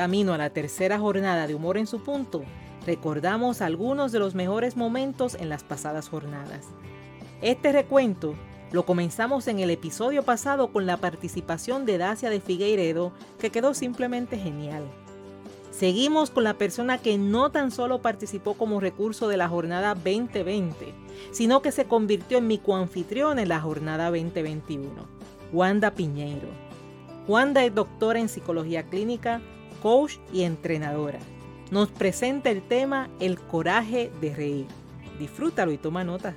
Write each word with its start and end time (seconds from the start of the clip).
camino 0.00 0.32
a 0.32 0.38
la 0.38 0.48
tercera 0.48 0.98
jornada 0.98 1.46
de 1.46 1.54
Humor 1.54 1.76
en 1.76 1.86
su 1.86 2.02
punto, 2.02 2.42
recordamos 2.86 3.60
algunos 3.60 4.12
de 4.12 4.18
los 4.18 4.34
mejores 4.34 4.74
momentos 4.74 5.34
en 5.34 5.50
las 5.50 5.62
pasadas 5.62 6.08
jornadas. 6.08 6.68
Este 7.42 7.70
recuento 7.70 8.34
lo 8.72 8.86
comenzamos 8.86 9.46
en 9.46 9.60
el 9.60 9.68
episodio 9.68 10.22
pasado 10.22 10.72
con 10.72 10.86
la 10.86 10.96
participación 10.96 11.84
de 11.84 11.98
Dacia 11.98 12.30
de 12.30 12.40
Figueiredo, 12.40 13.12
que 13.38 13.50
quedó 13.50 13.74
simplemente 13.74 14.38
genial. 14.38 14.84
Seguimos 15.70 16.30
con 16.30 16.44
la 16.44 16.54
persona 16.54 16.96
que 16.96 17.18
no 17.18 17.50
tan 17.50 17.70
solo 17.70 18.00
participó 18.00 18.54
como 18.54 18.80
recurso 18.80 19.28
de 19.28 19.36
la 19.36 19.50
jornada 19.50 19.92
2020, 19.92 20.94
sino 21.30 21.60
que 21.60 21.72
se 21.72 21.84
convirtió 21.84 22.38
en 22.38 22.46
mi 22.46 22.56
coanfitrión 22.56 23.38
en 23.38 23.50
la 23.50 23.60
jornada 23.60 24.06
2021, 24.06 24.88
Wanda 25.52 25.90
Piñeiro. 25.90 26.48
Wanda 27.28 27.62
es 27.66 27.74
doctora 27.74 28.18
en 28.18 28.30
psicología 28.30 28.84
clínica, 28.84 29.42
coach 29.80 30.14
y 30.32 30.42
entrenadora. 30.42 31.18
Nos 31.70 31.90
presenta 31.90 32.50
el 32.50 32.62
tema 32.62 33.08
El 33.20 33.38
coraje 33.38 34.10
de 34.20 34.34
reír. 34.34 34.66
Disfrútalo 35.18 35.72
y 35.72 35.78
toma 35.78 36.04
nota. 36.04 36.34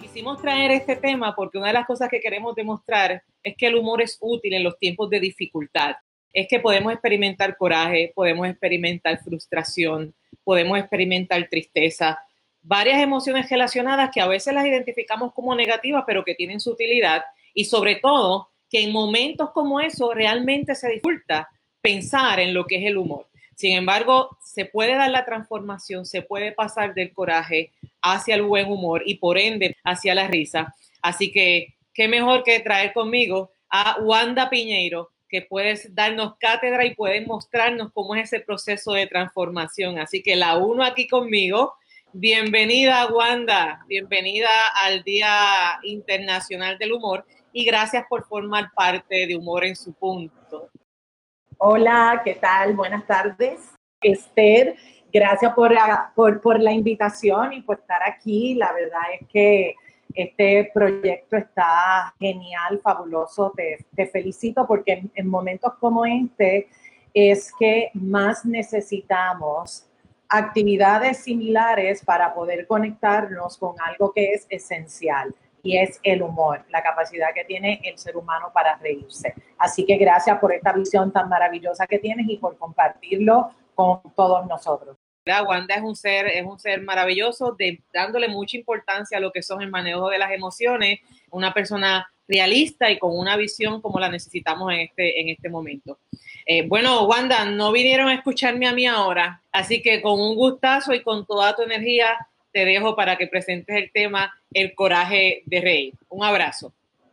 Quisimos 0.00 0.40
traer 0.40 0.70
este 0.70 0.96
tema 0.96 1.34
porque 1.34 1.58
una 1.58 1.68
de 1.68 1.72
las 1.72 1.86
cosas 1.86 2.08
que 2.08 2.20
queremos 2.20 2.54
demostrar 2.54 3.22
es 3.42 3.56
que 3.56 3.66
el 3.66 3.76
humor 3.76 4.02
es 4.02 4.18
útil 4.20 4.54
en 4.54 4.64
los 4.64 4.78
tiempos 4.78 5.10
de 5.10 5.20
dificultad. 5.20 5.96
Es 6.32 6.46
que 6.48 6.60
podemos 6.60 6.92
experimentar 6.92 7.56
coraje, 7.56 8.12
podemos 8.14 8.46
experimentar 8.48 9.18
frustración, 9.22 10.14
podemos 10.44 10.78
experimentar 10.78 11.48
tristeza, 11.48 12.18
varias 12.62 13.00
emociones 13.00 13.48
relacionadas 13.48 14.10
que 14.12 14.20
a 14.20 14.26
veces 14.26 14.52
las 14.52 14.66
identificamos 14.66 15.32
como 15.32 15.54
negativas, 15.54 16.04
pero 16.06 16.24
que 16.24 16.34
tienen 16.34 16.60
su 16.60 16.72
utilidad 16.72 17.22
y 17.54 17.64
sobre 17.64 17.96
todo 17.96 18.50
que 18.70 18.82
en 18.82 18.92
momentos 18.92 19.50
como 19.50 19.80
eso 19.80 20.12
realmente 20.12 20.74
se 20.74 20.88
dificulta 20.88 21.48
pensar 21.80 22.40
en 22.40 22.52
lo 22.52 22.64
que 22.64 22.76
es 22.76 22.86
el 22.86 22.96
humor. 22.96 23.28
Sin 23.54 23.76
embargo, 23.76 24.36
se 24.44 24.66
puede 24.66 24.94
dar 24.94 25.10
la 25.10 25.24
transformación, 25.24 26.04
se 26.04 26.22
puede 26.22 26.52
pasar 26.52 26.94
del 26.94 27.12
coraje 27.12 27.72
hacia 28.02 28.34
el 28.34 28.42
buen 28.42 28.70
humor 28.70 29.02
y 29.06 29.14
por 29.14 29.38
ende 29.38 29.76
hacia 29.82 30.14
la 30.14 30.28
risa. 30.28 30.74
Así 31.00 31.32
que, 31.32 31.74
qué 31.94 32.08
mejor 32.08 32.44
que 32.44 32.60
traer 32.60 32.92
conmigo 32.92 33.50
a 33.70 33.98
Wanda 34.00 34.50
Piñeiro, 34.50 35.10
que 35.28 35.42
puedes 35.42 35.94
darnos 35.94 36.36
cátedra 36.38 36.84
y 36.84 36.94
puedes 36.94 37.26
mostrarnos 37.26 37.92
cómo 37.92 38.14
es 38.14 38.24
ese 38.24 38.40
proceso 38.44 38.92
de 38.92 39.06
transformación. 39.06 39.98
Así 39.98 40.22
que 40.22 40.36
la 40.36 40.56
uno 40.58 40.84
aquí 40.84 41.08
conmigo. 41.08 41.74
Bienvenida, 42.12 43.06
Wanda. 43.06 43.84
Bienvenida 43.88 44.48
al 44.74 45.02
Día 45.02 45.78
Internacional 45.82 46.78
del 46.78 46.92
Humor 46.92 47.24
y 47.56 47.64
gracias 47.64 48.04
por 48.06 48.26
formar 48.26 48.70
parte 48.74 49.26
de 49.26 49.34
Humor 49.34 49.64
en 49.64 49.74
su 49.74 49.94
punto. 49.94 50.68
Hola, 51.56 52.20
¿qué 52.22 52.34
tal? 52.34 52.74
Buenas 52.74 53.06
tardes. 53.06 53.70
Esther, 54.02 54.76
gracias 55.10 55.54
por, 55.54 55.72
por, 56.42 56.60
la 56.60 56.72
invitación 56.72 57.54
y 57.54 57.62
por 57.62 57.78
estar 57.78 58.02
aquí. 58.06 58.56
La 58.56 58.74
verdad 58.74 59.00
es 59.18 59.26
que 59.28 59.74
este 60.12 60.70
proyecto 60.74 61.38
está 61.38 62.14
genial, 62.20 62.78
fabuloso. 62.84 63.50
Te, 63.56 63.86
te 63.96 64.06
felicito 64.06 64.66
porque 64.66 64.92
en, 64.92 65.10
en, 65.14 65.26
momentos 65.26 65.72
como 65.80 66.04
este 66.04 66.68
es 67.14 67.50
que 67.58 67.90
más 67.94 68.44
necesitamos 68.44 69.86
actividades 70.28 71.24
similares 71.24 72.04
para 72.04 72.34
poder 72.34 72.66
conectarnos 72.66 73.56
con 73.56 73.76
algo 73.80 74.12
que 74.12 74.34
es 74.34 74.46
esencial 74.50 75.34
y 75.66 75.78
es 75.78 75.98
el 76.04 76.22
humor, 76.22 76.64
la 76.70 76.80
capacidad 76.80 77.34
que 77.34 77.44
tiene 77.44 77.80
el 77.82 77.98
ser 77.98 78.16
humano 78.16 78.52
para 78.54 78.76
reírse. 78.76 79.34
Así 79.58 79.84
que 79.84 79.96
gracias 79.96 80.38
por 80.38 80.52
esta 80.52 80.72
visión 80.72 81.12
tan 81.12 81.28
maravillosa 81.28 81.88
que 81.88 81.98
tienes 81.98 82.28
y 82.28 82.36
por 82.36 82.56
compartirlo 82.56 83.50
con 83.74 84.00
todos 84.14 84.46
nosotros. 84.46 84.96
Wanda 85.44 85.74
es 85.74 85.82
un 85.82 85.96
ser, 85.96 86.26
es 86.26 86.46
un 86.46 86.56
ser 86.60 86.82
maravilloso, 86.82 87.56
de, 87.58 87.82
dándole 87.92 88.28
mucha 88.28 88.56
importancia 88.56 89.18
a 89.18 89.20
lo 89.20 89.32
que 89.32 89.42
son 89.42 89.60
el 89.60 89.70
manejo 89.70 90.08
de 90.08 90.18
las 90.18 90.30
emociones, 90.30 91.00
una 91.32 91.52
persona 91.52 92.08
realista 92.28 92.88
y 92.88 92.98
con 93.00 93.18
una 93.18 93.36
visión 93.36 93.80
como 93.80 93.98
la 93.98 94.08
necesitamos 94.08 94.72
en 94.72 94.80
este, 94.80 95.20
en 95.20 95.28
este 95.30 95.48
momento. 95.48 95.98
Eh, 96.46 96.64
bueno, 96.68 97.06
Wanda, 97.06 97.44
no 97.44 97.72
vinieron 97.72 98.06
a 98.06 98.14
escucharme 98.14 98.68
a 98.68 98.72
mí 98.72 98.86
ahora, 98.86 99.42
así 99.50 99.82
que 99.82 100.00
con 100.00 100.20
un 100.20 100.36
gustazo 100.36 100.94
y 100.94 101.02
con 101.02 101.26
toda 101.26 101.56
tu 101.56 101.62
energía 101.62 102.16
te 102.56 102.64
dejo 102.64 102.96
para 102.96 103.16
que 103.18 103.26
presentes 103.26 103.76
el 103.76 103.92
tema 103.92 104.32
El 104.50 104.74
coraje 104.74 105.42
de 105.44 105.60
reír. 105.60 105.94
Un 106.08 106.24
abrazo. 106.24 106.72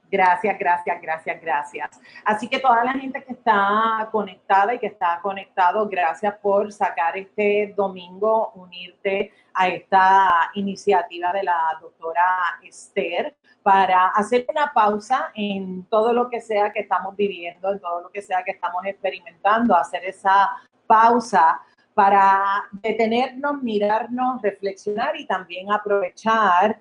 Gracias, 0.10 0.58
gracias, 0.58 1.02
gracias, 1.02 1.42
gracias. 1.42 2.02
Así 2.24 2.48
que 2.48 2.60
toda 2.60 2.82
la 2.86 2.94
gente 2.94 3.22
que 3.22 3.34
está 3.34 4.08
conectada 4.10 4.74
y 4.74 4.80
que 4.80 4.88
está 4.88 5.20
conectado, 5.22 5.90
gracias 5.90 6.34
por 6.42 6.72
sacar 6.72 7.18
este 7.18 7.74
domingo, 7.76 8.54
unirte 8.56 9.34
a 9.54 9.68
esta 9.68 10.30
iniciativa 10.54 11.34
de 11.34 11.44
la 11.44 11.78
doctora 11.82 12.24
Esther 12.64 13.36
para 13.62 14.08
hacer 14.16 14.46
una 14.48 14.72
pausa 14.72 15.30
en 15.36 15.84
todo 15.90 16.14
lo 16.14 16.30
que 16.30 16.40
sea 16.40 16.72
que 16.72 16.80
estamos 16.80 17.18
viviendo, 17.18 17.74
en 17.74 17.82
todo 17.82 18.00
lo 18.00 18.10
que 18.10 18.22
sea 18.22 18.46
que 18.46 18.52
estamos 18.52 18.86
experimentando, 18.86 19.76
hacer 19.76 20.06
esa 20.06 20.52
pausa 20.88 21.60
para 21.94 22.64
detenernos, 22.72 23.62
mirarnos, 23.62 24.42
reflexionar 24.42 25.20
y 25.20 25.26
también 25.26 25.72
aprovechar 25.72 26.80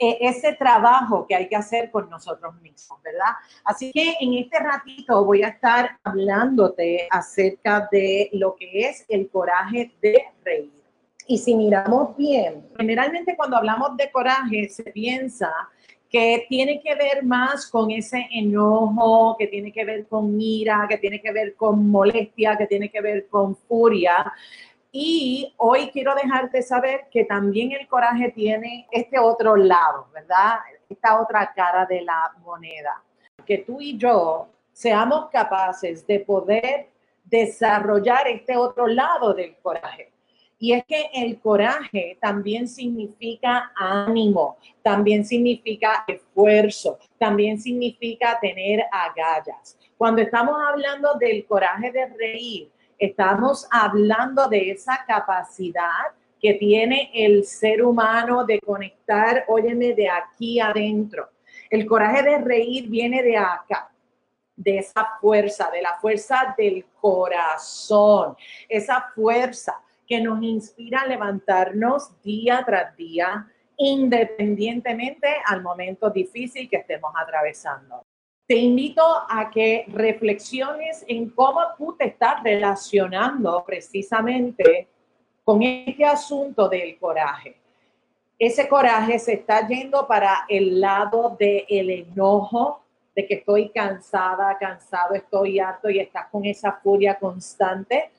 eh, 0.00 0.18
ese 0.20 0.52
trabajo 0.52 1.26
que 1.26 1.34
hay 1.34 1.48
que 1.48 1.56
hacer 1.56 1.90
con 1.90 2.08
nosotros 2.08 2.54
mismos, 2.60 3.02
¿verdad? 3.02 3.32
Así 3.64 3.90
que 3.90 4.14
en 4.20 4.34
este 4.34 4.58
ratito 4.60 5.24
voy 5.24 5.42
a 5.42 5.48
estar 5.48 5.98
hablándote 6.04 7.08
acerca 7.10 7.88
de 7.90 8.30
lo 8.32 8.54
que 8.54 8.88
es 8.88 9.04
el 9.08 9.28
coraje 9.28 9.92
de 10.00 10.24
reír. 10.44 10.70
Y 11.26 11.38
si 11.38 11.54
miramos 11.56 12.16
bien, 12.16 12.68
generalmente 12.76 13.36
cuando 13.36 13.56
hablamos 13.56 13.96
de 13.96 14.10
coraje 14.10 14.68
se 14.68 14.84
piensa 14.84 15.52
que 16.10 16.46
tiene 16.48 16.80
que 16.80 16.94
ver 16.94 17.22
más 17.24 17.66
con 17.66 17.90
ese 17.90 18.26
enojo, 18.32 19.36
que 19.38 19.46
tiene 19.46 19.72
que 19.72 19.84
ver 19.84 20.06
con 20.06 20.40
ira, 20.40 20.86
que 20.88 20.98
tiene 20.98 21.20
que 21.20 21.32
ver 21.32 21.54
con 21.54 21.88
molestia, 21.88 22.56
que 22.56 22.66
tiene 22.66 22.90
que 22.90 23.00
ver 23.00 23.28
con 23.28 23.54
furia. 23.54 24.32
Y 24.90 25.52
hoy 25.58 25.90
quiero 25.90 26.14
dejarte 26.14 26.62
saber 26.62 27.08
que 27.10 27.24
también 27.24 27.72
el 27.72 27.86
coraje 27.86 28.32
tiene 28.32 28.86
este 28.90 29.18
otro 29.18 29.54
lado, 29.56 30.08
¿verdad? 30.14 30.60
Esta 30.88 31.20
otra 31.20 31.52
cara 31.54 31.84
de 31.84 32.00
la 32.00 32.32
moneda. 32.42 33.02
Que 33.44 33.58
tú 33.58 33.80
y 33.80 33.98
yo 33.98 34.48
seamos 34.72 35.28
capaces 35.30 36.06
de 36.06 36.20
poder 36.20 36.88
desarrollar 37.24 38.28
este 38.28 38.56
otro 38.56 38.86
lado 38.86 39.34
del 39.34 39.56
coraje 39.56 40.10
y 40.58 40.72
es 40.72 40.84
que 40.84 41.10
el 41.14 41.38
coraje 41.38 42.18
también 42.20 42.66
significa 42.66 43.72
ánimo, 43.76 44.56
también 44.82 45.24
significa 45.24 46.04
esfuerzo, 46.06 46.98
también 47.16 47.60
significa 47.60 48.38
tener 48.40 48.84
agallas. 48.90 49.78
Cuando 49.96 50.20
estamos 50.20 50.56
hablando 50.68 51.14
del 51.14 51.46
coraje 51.46 51.92
de 51.92 52.06
reír, 52.06 52.70
estamos 52.98 53.68
hablando 53.70 54.48
de 54.48 54.72
esa 54.72 55.04
capacidad 55.06 56.12
que 56.40 56.54
tiene 56.54 57.10
el 57.14 57.44
ser 57.44 57.82
humano 57.82 58.44
de 58.44 58.60
conectar, 58.60 59.44
óyeme, 59.48 59.94
de 59.94 60.08
aquí 60.08 60.58
adentro. 60.58 61.28
El 61.70 61.86
coraje 61.86 62.22
de 62.22 62.38
reír 62.38 62.88
viene 62.88 63.22
de 63.22 63.36
acá, 63.36 63.90
de 64.56 64.78
esa 64.78 65.08
fuerza, 65.20 65.70
de 65.70 65.82
la 65.82 65.94
fuerza 66.00 66.54
del 66.56 66.84
corazón, 67.00 68.36
esa 68.68 69.06
fuerza 69.14 69.80
que 70.08 70.20
nos 70.22 70.42
inspira 70.42 71.02
a 71.02 71.06
levantarnos 71.06 72.20
día 72.22 72.62
tras 72.64 72.96
día, 72.96 73.46
independientemente 73.76 75.28
al 75.44 75.62
momento 75.62 76.08
difícil 76.08 76.68
que 76.68 76.78
estemos 76.78 77.12
atravesando. 77.14 78.02
Te 78.46 78.56
invito 78.56 79.02
a 79.04 79.50
que 79.50 79.84
reflexiones 79.88 81.04
en 81.06 81.28
cómo 81.28 81.60
tú 81.76 81.94
te 81.98 82.06
estás 82.06 82.42
relacionando 82.42 83.62
precisamente 83.66 84.88
con 85.44 85.62
este 85.62 86.06
asunto 86.06 86.68
del 86.68 86.98
coraje. 86.98 87.56
Ese 88.38 88.66
coraje 88.66 89.18
se 89.18 89.34
está 89.34 89.66
yendo 89.68 90.06
para 90.06 90.46
el 90.48 90.80
lado 90.80 91.36
del 91.38 91.90
enojo, 91.90 92.82
de 93.14 93.26
que 93.26 93.34
estoy 93.34 93.68
cansada, 93.68 94.56
cansado, 94.58 95.14
estoy 95.14 95.58
harto 95.58 95.90
y 95.90 95.98
estás 95.98 96.28
con 96.30 96.44
esa 96.46 96.72
furia 96.72 97.18
constante 97.18 98.10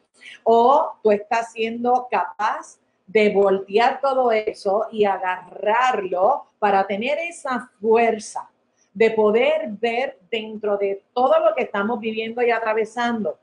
o 0.43 0.93
tú 1.03 1.11
estás 1.11 1.51
siendo 1.51 2.07
capaz 2.09 2.79
de 3.07 3.29
voltear 3.29 3.99
todo 4.01 4.31
eso 4.31 4.85
y 4.91 5.05
agarrarlo 5.05 6.45
para 6.59 6.85
tener 6.85 7.17
esa 7.17 7.71
fuerza 7.81 8.49
de 8.93 9.11
poder 9.11 9.69
ver 9.79 10.19
dentro 10.29 10.77
de 10.77 11.01
todo 11.13 11.39
lo 11.39 11.55
que 11.55 11.63
estamos 11.63 11.99
viviendo 11.99 12.41
y 12.41 12.51
atravesando, 12.51 13.37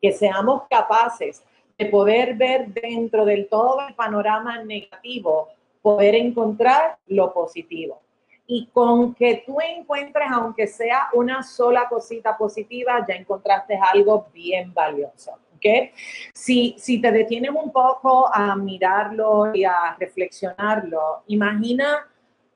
que 0.00 0.12
seamos 0.12 0.62
capaces 0.70 1.42
de 1.78 1.86
poder 1.86 2.34
ver 2.34 2.68
dentro 2.68 3.24
del 3.24 3.48
todo 3.48 3.86
el 3.86 3.94
panorama 3.94 4.62
negativo, 4.62 5.48
poder 5.82 6.14
encontrar 6.14 6.96
lo 7.06 7.32
positivo. 7.32 8.00
Y 8.46 8.66
con 8.68 9.12
que 9.14 9.42
tú 9.44 9.58
encuentres, 9.60 10.28
aunque 10.30 10.66
sea 10.66 11.08
una 11.14 11.42
sola 11.42 11.88
cosita 11.88 12.36
positiva, 12.38 13.04
ya 13.06 13.14
encontraste 13.14 13.78
algo 13.92 14.26
bien 14.32 14.72
valioso. 14.72 15.32
Si, 16.32 16.74
si 16.78 17.00
te 17.00 17.10
detienes 17.10 17.50
un 17.50 17.72
poco 17.72 18.32
a 18.32 18.54
mirarlo 18.56 19.54
y 19.54 19.64
a 19.64 19.96
reflexionarlo, 19.98 21.22
imagina 21.28 22.06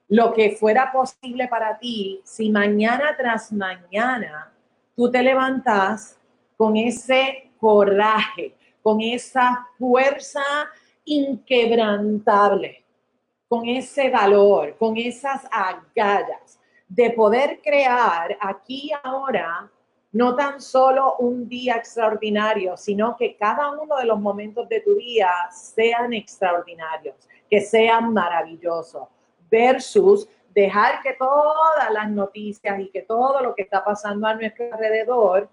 lo 0.09 0.33
que 0.33 0.51
fuera 0.53 0.91
posible 0.91 1.47
para 1.49 1.79
ti 1.79 2.21
si 2.25 2.51
mañana 2.51 3.17
tras 3.17 3.53
mañana 3.53 4.53
tú 4.97 5.11
te 5.11 5.23
levantas 5.23 6.19
con 6.57 6.77
ese 6.77 7.53
coraje, 7.59 8.55
con 8.83 9.01
esa 9.01 9.67
fuerza 9.79 10.43
inquebrantable, 11.05 12.85
con 13.49 13.67
ese 13.67 14.11
valor, 14.11 14.77
con 14.79 14.97
esas 14.97 15.47
agallas 15.51 16.61
de 16.89 17.11
poder 17.11 17.61
crear 17.63 18.37
aquí 18.41 18.91
ahora 19.03 19.71
no 20.13 20.35
tan 20.35 20.61
solo 20.61 21.17
un 21.19 21.49
día 21.49 21.77
extraordinario, 21.77 22.77
sino 22.77 23.17
que 23.17 23.37
cada 23.37 23.71
uno 23.71 23.97
de 23.97 24.07
los 24.07 24.19
momentos 24.19 24.69
de 24.69 24.81
tu 24.81 24.97
día 24.97 25.31
sean 25.53 26.13
extraordinarios, 26.13 27.15
que 27.49 27.61
sean 27.61 28.13
maravillosos, 28.13 29.09
versus 29.51 30.29
dejar 30.53 31.01
que 31.03 31.15
todas 31.15 31.93
las 31.93 32.11
noticias 32.11 32.81
y 32.81 32.89
que 32.91 33.03
todo 33.03 33.41
lo 33.41 33.55
que 33.55 33.63
está 33.63 33.85
pasando 33.85 34.27
a 34.27 34.35
nuestro 34.35 34.73
alrededor, 34.73 35.49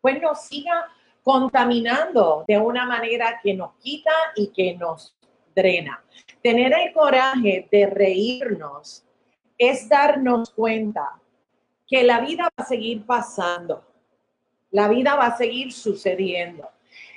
pues 0.00 0.20
nos 0.20 0.42
siga 0.42 0.86
contaminando 1.24 2.44
de 2.46 2.58
una 2.58 2.86
manera 2.86 3.40
que 3.42 3.54
nos 3.54 3.74
quita 3.74 4.12
y 4.36 4.48
que 4.48 4.76
nos 4.76 5.16
drena. 5.54 6.02
Tener 6.42 6.72
el 6.72 6.92
coraje 6.92 7.68
de 7.70 7.86
reírnos 7.86 9.04
es 9.58 9.88
darnos 9.88 10.50
cuenta 10.50 11.21
que 11.92 12.02
la 12.04 12.20
vida 12.20 12.44
va 12.44 12.64
a 12.64 12.66
seguir 12.66 13.04
pasando, 13.04 13.84
la 14.70 14.88
vida 14.88 15.14
va 15.14 15.26
a 15.26 15.36
seguir 15.36 15.70
sucediendo 15.74 16.66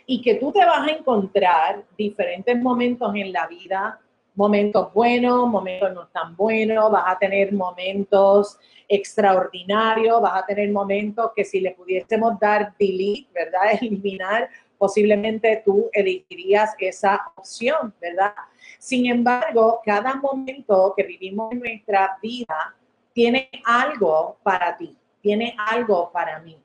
y 0.06 0.22
que 0.22 0.36
tú 0.36 0.52
te 0.52 0.66
vas 0.66 0.86
a 0.86 0.92
encontrar 0.92 1.86
diferentes 1.98 2.62
momentos 2.62 3.16
en 3.16 3.32
la 3.32 3.48
vida 3.48 4.02
momentos 4.36 4.94
buenos, 4.94 5.48
momentos 5.48 5.94
no 5.94 6.08
tan 6.08 6.36
buenos, 6.36 6.92
vas 6.92 7.06
a 7.08 7.18
tener 7.18 7.54
momentos 7.54 8.60
extraordinarios, 8.90 10.22
vas 10.22 10.44
a 10.44 10.46
tener 10.46 10.70
momentos 10.74 11.32
que 11.34 11.46
si 11.46 11.62
le 11.62 11.72
pudiésemos 11.72 12.38
dar 12.38 12.74
delete, 12.78 13.30
¿verdad? 13.34 13.62
Eliminar, 13.82 14.50
posiblemente 14.78 15.64
tú 15.64 15.90
elegirías 15.94 16.76
esa 16.80 17.32
opción, 17.38 17.94
¿verdad? 18.02 18.34
Sin 18.78 19.06
embargo, 19.06 19.80
cada 19.86 20.16
momento 20.16 20.94
que 20.98 21.04
vivimos 21.04 21.54
en 21.54 21.60
nuestra 21.60 22.18
vida 22.22 22.76
tiene 23.16 23.50
algo 23.64 24.36
para 24.44 24.76
ti, 24.76 24.94
tiene 25.22 25.56
algo 25.58 26.12
para 26.12 26.40
mí. 26.40 26.58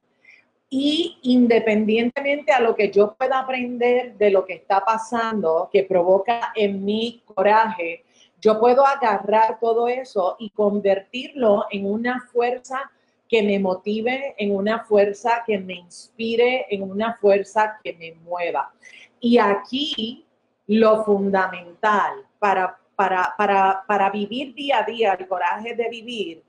Y 0.69 1.17
independientemente 1.23 2.51
a 2.51 2.61
lo 2.61 2.75
que 2.75 2.91
yo 2.91 3.15
pueda 3.15 3.39
aprender 3.39 4.17
de 4.17 4.31
lo 4.31 4.45
que 4.45 4.55
está 4.55 4.85
pasando, 4.85 5.71
que 5.73 5.85
provoca 5.85 6.53
en 6.57 6.85
mí 6.85 7.23
coraje, 7.25 8.05
yo 8.41 8.59
puedo 8.59 8.85
agarrar 8.85 9.61
todo 9.61 9.87
eso 9.87 10.35
y 10.41 10.51
convertirlo 10.51 11.67
en 11.71 11.87
una 11.87 12.29
fuerza 12.33 12.91
que 13.29 13.45
me 13.45 13.61
motive, 13.61 14.35
en 14.37 14.57
una 14.57 14.83
fuerza 14.83 15.45
que 15.47 15.57
me 15.57 15.75
inspire, 15.75 16.67
en 16.69 16.83
una 16.83 17.15
fuerza 17.15 17.79
que 17.85 17.93
me 17.93 18.13
mueva. 18.25 18.73
Y 19.21 19.39
aquí 19.39 20.27
lo 20.67 21.05
fundamental 21.05 22.27
para, 22.41 22.80
para, 23.01 23.35
para, 23.35 23.83
para 23.87 24.11
vivir 24.11 24.53
día 24.53 24.81
a 24.81 24.83
día, 24.83 25.15
el 25.15 25.27
coraje 25.27 25.75
de 25.75 25.89
vivir, 25.89 26.43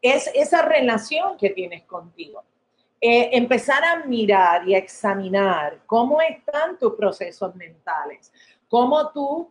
es 0.00 0.30
esa 0.34 0.62
relación 0.62 1.36
que 1.36 1.50
tienes 1.50 1.82
contigo 1.82 2.44
eh, 3.00 3.30
empezar 3.32 3.82
a 3.82 4.04
mirar 4.06 4.68
y 4.68 4.76
a 4.76 4.78
examinar 4.78 5.80
cómo 5.86 6.20
están 6.20 6.78
tus 6.78 6.94
procesos 6.94 7.56
mentales, 7.56 8.32
cómo 8.68 9.10
tú 9.10 9.50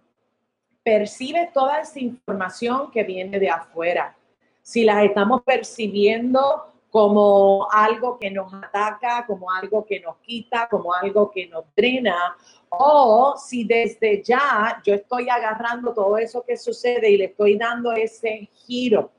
percibes 0.82 1.52
toda 1.52 1.82
esa 1.82 2.00
información 2.00 2.90
que 2.90 3.04
viene 3.04 3.38
de 3.38 3.50
afuera. 3.50 4.16
Si 4.62 4.86
las 4.86 5.04
estamos 5.04 5.42
percibiendo 5.42 6.72
como 6.90 7.68
algo 7.72 8.18
que 8.18 8.32
nos 8.32 8.54
ataca, 8.54 9.26
como 9.28 9.52
algo 9.52 9.86
que 9.86 10.00
nos 10.00 10.18
quita, 10.18 10.68
como 10.68 10.94
algo 10.94 11.30
que 11.30 11.48
nos 11.48 11.66
drena, 11.76 12.36
o 12.70 13.36
si 13.38 13.64
desde 13.64 14.24
ya 14.24 14.82
yo 14.84 14.94
estoy 14.94 15.30
agarrando 15.30 15.94
todo 15.94 16.18
eso 16.18 16.44
que 16.44 16.58
sucede 16.58 17.10
y 17.10 17.18
le 17.18 17.26
estoy 17.26 17.58
dando 17.58 17.92
ese 17.92 18.50
giro 18.54 19.12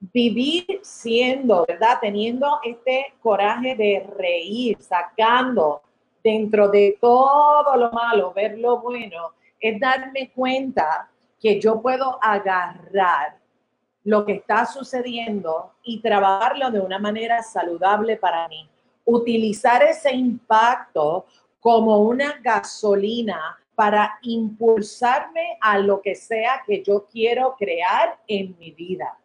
vivir 0.00 0.80
siendo, 0.82 1.66
¿verdad? 1.66 1.98
Teniendo 2.00 2.58
este 2.64 3.14
coraje 3.20 3.76
de 3.76 4.06
reír, 4.16 4.78
sacando 4.80 5.82
dentro 6.24 6.68
de 6.68 6.96
todo 7.00 7.76
lo 7.76 7.92
malo, 7.92 8.32
ver 8.32 8.58
lo 8.58 8.80
bueno, 8.80 9.34
es 9.58 9.78
darme 9.78 10.30
cuenta 10.34 11.10
que 11.38 11.60
yo 11.60 11.80
puedo 11.80 12.18
agarrar 12.22 13.39
lo 14.10 14.24
que 14.24 14.32
está 14.32 14.66
sucediendo 14.66 15.70
y 15.84 16.00
trabajarlo 16.00 16.72
de 16.72 16.80
una 16.80 16.98
manera 16.98 17.44
saludable 17.44 18.16
para 18.16 18.48
mí. 18.48 18.68
Utilizar 19.04 19.84
ese 19.84 20.12
impacto 20.12 21.26
como 21.60 21.98
una 21.98 22.40
gasolina 22.42 23.56
para 23.76 24.18
impulsarme 24.22 25.56
a 25.60 25.78
lo 25.78 26.02
que 26.02 26.16
sea 26.16 26.60
que 26.66 26.82
yo 26.82 27.06
quiero 27.06 27.54
crear 27.56 28.18
en 28.26 28.58
mi 28.58 28.72
vida. 28.72 29.16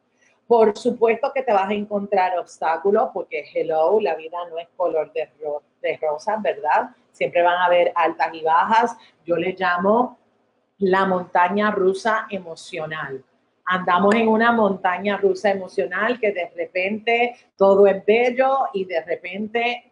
Por 0.45 0.77
supuesto 0.77 1.31
que 1.33 1.41
te 1.41 1.51
vas 1.51 1.67
a 1.67 1.73
encontrar 1.73 2.37
obstáculos 2.37 3.09
porque, 3.11 3.43
hello, 3.55 3.99
la 3.99 4.13
vida 4.13 4.37
no 4.51 4.59
es 4.59 4.67
color 4.77 5.11
de, 5.13 5.27
de 5.81 5.99
rosa, 5.99 6.37
¿verdad? 6.37 6.91
Siempre 7.11 7.41
van 7.41 7.57
a 7.57 7.65
haber 7.65 7.91
altas 7.95 8.31
y 8.33 8.43
bajas. 8.43 8.95
Yo 9.25 9.35
le 9.35 9.55
llamo 9.57 10.19
la 10.77 11.05
montaña 11.05 11.71
rusa 11.71 12.27
emocional. 12.29 13.23
Andamos 13.65 14.13
en 14.15 14.27
una 14.27 14.51
montaña 14.51 15.17
rusa 15.17 15.51
emocional 15.51 16.19
que 16.19 16.31
de 16.31 16.51
repente 16.55 17.35
todo 17.57 17.87
es 17.87 18.05
bello 18.05 18.67
y 18.73 18.85
de 18.85 19.01
repente 19.03 19.91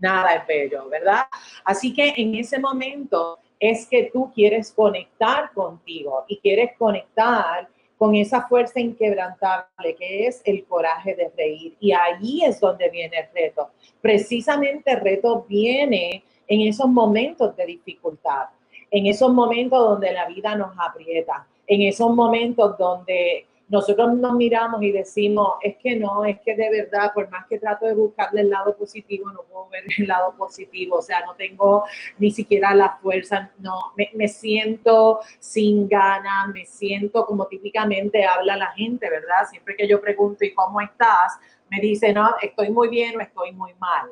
nada 0.00 0.36
es 0.36 0.46
bello, 0.46 0.88
¿verdad? 0.88 1.26
Así 1.64 1.92
que 1.92 2.14
en 2.16 2.34
ese 2.34 2.58
momento 2.58 3.38
es 3.58 3.86
que 3.86 4.10
tú 4.12 4.32
quieres 4.32 4.72
conectar 4.72 5.52
contigo 5.52 6.24
y 6.28 6.38
quieres 6.38 6.70
conectar 6.78 7.68
con 7.98 8.14
esa 8.14 8.48
fuerza 8.48 8.80
inquebrantable 8.80 9.94
que 9.98 10.26
es 10.26 10.40
el 10.46 10.64
coraje 10.64 11.14
de 11.14 11.30
reír. 11.36 11.76
Y 11.80 11.92
ahí 11.92 12.42
es 12.42 12.58
donde 12.58 12.88
viene 12.88 13.18
el 13.18 13.26
reto. 13.34 13.68
Precisamente 14.00 14.92
el 14.92 15.00
reto 15.00 15.44
viene 15.46 16.24
en 16.48 16.62
esos 16.62 16.88
momentos 16.88 17.54
de 17.56 17.66
dificultad, 17.66 18.46
en 18.90 19.06
esos 19.06 19.30
momentos 19.30 19.78
donde 19.78 20.12
la 20.12 20.26
vida 20.26 20.56
nos 20.56 20.72
aprieta, 20.78 21.46
en 21.70 21.82
esos 21.82 22.12
momentos 22.12 22.76
donde 22.76 23.46
nosotros 23.68 24.12
nos 24.14 24.32
miramos 24.34 24.82
y 24.82 24.90
decimos, 24.90 25.52
es 25.62 25.76
que 25.76 25.94
no, 25.94 26.24
es 26.24 26.40
que 26.40 26.56
de 26.56 26.68
verdad, 26.68 27.12
por 27.14 27.30
más 27.30 27.46
que 27.46 27.60
trato 27.60 27.86
de 27.86 27.94
buscarle 27.94 28.40
el 28.40 28.50
lado 28.50 28.76
positivo, 28.76 29.30
no 29.30 29.44
puedo 29.44 29.68
ver 29.68 29.84
el 29.96 30.08
lado 30.08 30.34
positivo, 30.36 30.96
o 30.96 31.02
sea, 31.02 31.20
no 31.24 31.36
tengo 31.36 31.84
ni 32.18 32.32
siquiera 32.32 32.74
la 32.74 32.98
fuerza, 33.00 33.52
no, 33.58 33.92
me, 33.96 34.26
siento 34.26 35.20
sin 35.38 35.88
ganas, 35.88 36.48
me 36.48 36.66
siento 36.66 37.24
como 37.24 37.46
típicamente 37.46 38.24
habla 38.24 38.56
la 38.56 38.72
gente, 38.72 39.08
¿verdad? 39.08 39.46
Siempre 39.48 39.76
que 39.76 39.86
yo 39.86 40.00
pregunto, 40.00 40.44
¿y 40.44 40.52
cómo 40.52 40.80
estás? 40.80 41.38
Me 41.70 41.80
dice, 41.80 42.12
no, 42.12 42.34
estoy 42.42 42.70
muy 42.70 42.88
bien 42.88 43.16
o 43.16 43.20
estoy 43.20 43.52
muy 43.52 43.74
mal. 43.74 44.10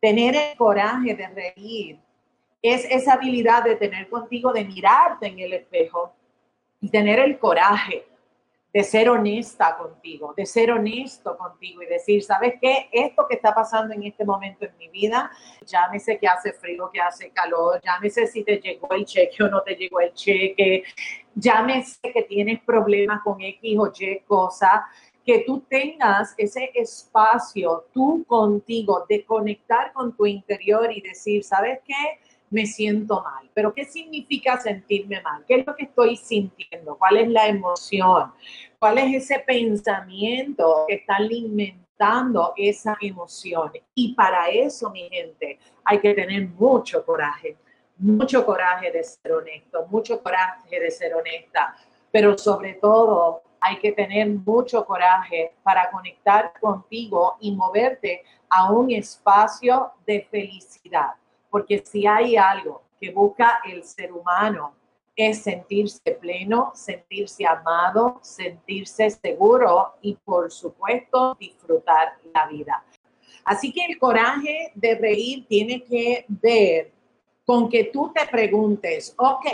Tener 0.00 0.36
el 0.36 0.56
coraje 0.56 1.16
de 1.16 1.26
reír 1.26 1.98
es 2.62 2.84
esa 2.88 3.14
habilidad 3.14 3.64
de 3.64 3.74
tener 3.74 4.08
contigo, 4.08 4.52
de 4.52 4.64
mirarte 4.64 5.26
en 5.26 5.40
el 5.40 5.52
espejo 5.52 6.12
y 6.86 6.88
tener 6.88 7.18
el 7.18 7.36
coraje 7.36 8.06
de 8.72 8.84
ser 8.84 9.08
honesta 9.08 9.76
contigo, 9.76 10.32
de 10.36 10.46
ser 10.46 10.70
honesto 10.70 11.36
contigo 11.36 11.82
y 11.82 11.86
decir, 11.86 12.22
¿sabes 12.22 12.54
qué? 12.60 12.88
Esto 12.92 13.26
que 13.28 13.34
está 13.34 13.52
pasando 13.52 13.92
en 13.92 14.04
este 14.04 14.24
momento 14.24 14.66
en 14.66 14.76
mi 14.76 14.86
vida, 14.88 15.28
llámese 15.66 16.16
que 16.16 16.28
hace 16.28 16.52
frío, 16.52 16.88
que 16.92 17.00
hace 17.00 17.30
calor, 17.30 17.80
llámese 17.82 18.28
si 18.28 18.44
te 18.44 18.58
llegó 18.58 18.88
el 18.92 19.04
cheque 19.04 19.42
o 19.42 19.48
no 19.48 19.62
te 19.62 19.74
llegó 19.74 19.98
el 19.98 20.12
cheque, 20.12 20.84
llámese 21.34 22.12
que 22.12 22.22
tienes 22.22 22.60
problemas 22.62 23.20
con 23.24 23.40
X 23.40 23.78
o 23.80 23.90
Y 23.98 24.20
cosa, 24.20 24.86
que 25.24 25.42
tú 25.44 25.64
tengas 25.68 26.34
ese 26.38 26.70
espacio 26.72 27.86
tú 27.92 28.24
contigo 28.28 29.06
de 29.08 29.24
conectar 29.24 29.92
con 29.92 30.16
tu 30.16 30.24
interior 30.24 30.92
y 30.92 31.00
decir, 31.00 31.42
¿sabes 31.42 31.80
qué? 31.84 32.20
Me 32.50 32.66
siento 32.66 33.22
mal. 33.22 33.48
Pero 33.54 33.72
¿qué 33.74 33.84
significa 33.84 34.58
sentirme 34.58 35.20
mal? 35.22 35.44
¿Qué 35.46 35.56
es 35.56 35.66
lo 35.66 35.74
que 35.74 35.84
estoy 35.84 36.16
sintiendo? 36.16 36.96
¿Cuál 36.96 37.18
es 37.18 37.28
la 37.28 37.48
emoción? 37.48 38.32
¿Cuál 38.78 38.98
es 38.98 39.24
ese 39.24 39.40
pensamiento 39.40 40.84
que 40.86 40.94
está 40.96 41.16
alimentando 41.16 42.52
esa 42.56 42.96
emoción? 43.00 43.72
Y 43.94 44.14
para 44.14 44.48
eso, 44.48 44.90
mi 44.90 45.08
gente, 45.08 45.58
hay 45.84 45.98
que 46.00 46.14
tener 46.14 46.48
mucho 46.48 47.04
coraje, 47.04 47.56
mucho 47.98 48.44
coraje 48.44 48.90
de 48.92 49.02
ser 49.02 49.32
honesto, 49.32 49.86
mucho 49.88 50.22
coraje 50.22 50.78
de 50.78 50.90
ser 50.90 51.14
honesta, 51.14 51.74
pero 52.12 52.36
sobre 52.36 52.74
todo 52.74 53.42
hay 53.60 53.78
que 53.78 53.92
tener 53.92 54.28
mucho 54.28 54.84
coraje 54.84 55.54
para 55.62 55.90
conectar 55.90 56.52
contigo 56.60 57.36
y 57.40 57.54
moverte 57.54 58.22
a 58.48 58.70
un 58.70 58.90
espacio 58.90 59.92
de 60.06 60.26
felicidad. 60.30 61.14
Porque 61.56 61.82
si 61.86 62.06
hay 62.06 62.36
algo 62.36 62.82
que 63.00 63.10
busca 63.10 63.60
el 63.64 63.82
ser 63.82 64.12
humano 64.12 64.74
es 65.16 65.42
sentirse 65.42 66.12
pleno, 66.20 66.70
sentirse 66.74 67.46
amado, 67.46 68.20
sentirse 68.22 69.08
seguro 69.08 69.94
y 70.02 70.16
por 70.16 70.52
supuesto 70.52 71.34
disfrutar 71.40 72.18
la 72.34 72.46
vida. 72.46 72.84
Así 73.42 73.72
que 73.72 73.86
el 73.86 73.98
coraje 73.98 74.70
de 74.74 74.96
reír 74.96 75.46
tiene 75.48 75.82
que 75.82 76.26
ver 76.28 76.92
con 77.46 77.70
que 77.70 77.84
tú 77.84 78.12
te 78.14 78.26
preguntes, 78.26 79.14
ok, 79.16 79.46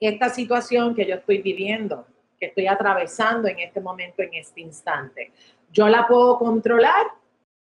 esta 0.00 0.30
situación 0.30 0.96
que 0.96 1.06
yo 1.06 1.14
estoy 1.14 1.42
viviendo, 1.42 2.08
que 2.40 2.46
estoy 2.46 2.66
atravesando 2.66 3.46
en 3.46 3.60
este 3.60 3.80
momento, 3.80 4.20
en 4.22 4.34
este 4.34 4.62
instante, 4.62 5.30
¿yo 5.70 5.88
la 5.88 6.08
puedo 6.08 6.40
controlar? 6.40 7.06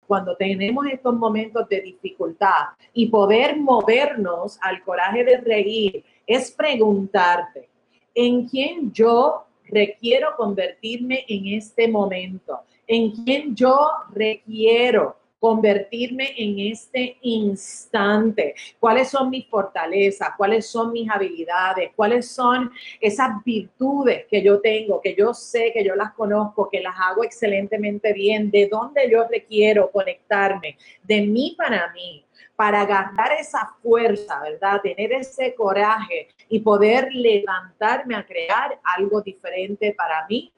Cuando 0.06 0.36
tenemos 0.36 0.86
estos 0.86 1.14
momentos 1.14 1.68
de 1.68 1.80
dificultad 1.80 2.68
y 2.92 3.06
poder 3.06 3.58
movernos 3.58 4.58
al 4.60 4.82
coraje 4.82 5.24
de 5.24 5.38
reír, 5.38 6.04
es 6.26 6.50
preguntarte, 6.52 7.68
¿en 8.14 8.48
quién 8.48 8.92
yo 8.92 9.44
requiero 9.68 10.36
convertirme 10.36 11.24
en 11.28 11.48
este 11.48 11.88
momento? 11.88 12.60
¿En 12.86 13.12
quién 13.12 13.54
yo 13.54 13.90
requiero 14.12 15.16
convertirme 15.44 16.32
en 16.38 16.58
este 16.58 17.18
instante. 17.20 18.54
¿Cuáles 18.80 19.10
son 19.10 19.28
mis 19.28 19.46
fortalezas? 19.46 20.30
¿Cuáles 20.38 20.66
son 20.66 20.90
mis 20.90 21.10
habilidades? 21.10 21.90
¿Cuáles 21.94 22.30
son 22.30 22.72
esas 22.98 23.44
virtudes 23.44 24.24
que 24.30 24.42
yo 24.42 24.62
tengo, 24.62 25.02
que 25.02 25.14
yo 25.14 25.34
sé, 25.34 25.70
que 25.74 25.84
yo 25.84 25.96
las 25.96 26.14
conozco, 26.14 26.70
que 26.70 26.80
las 26.80 26.94
hago 26.98 27.24
excelentemente 27.24 28.14
bien? 28.14 28.50
¿De 28.50 28.68
dónde 28.72 29.10
yo 29.10 29.28
requiero 29.28 29.90
conectarme? 29.90 30.78
De 31.02 31.20
mí 31.20 31.54
para 31.58 31.92
mí 31.92 32.24
para 32.56 32.80
agarrar 32.80 33.32
esa 33.38 33.74
fuerza, 33.82 34.40
¿verdad? 34.40 34.80
Tener 34.80 35.12
ese 35.12 35.54
coraje 35.54 36.28
y 36.48 36.60
poder 36.60 37.12
levantarme 37.12 38.14
a 38.14 38.24
crear 38.24 38.80
algo 38.82 39.20
diferente 39.20 39.92
para 39.92 40.26
mí. 40.26 40.54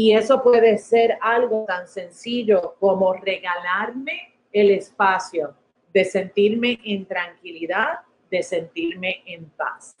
Y 0.00 0.12
eso 0.12 0.40
puede 0.44 0.78
ser 0.78 1.18
algo 1.20 1.64
tan 1.66 1.88
sencillo 1.88 2.76
como 2.78 3.14
regalarme 3.14 4.36
el 4.52 4.70
espacio 4.70 5.56
de 5.92 6.04
sentirme 6.04 6.78
en 6.84 7.04
tranquilidad, 7.04 8.02
de 8.30 8.44
sentirme 8.44 9.24
en 9.26 9.46
paz. 9.50 9.96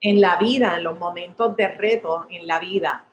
En 0.00 0.18
la 0.18 0.38
vida, 0.38 0.78
en 0.78 0.84
los 0.84 0.98
momentos 0.98 1.54
de 1.56 1.68
reto 1.68 2.26
en 2.30 2.46
la 2.46 2.58
vida, 2.58 3.04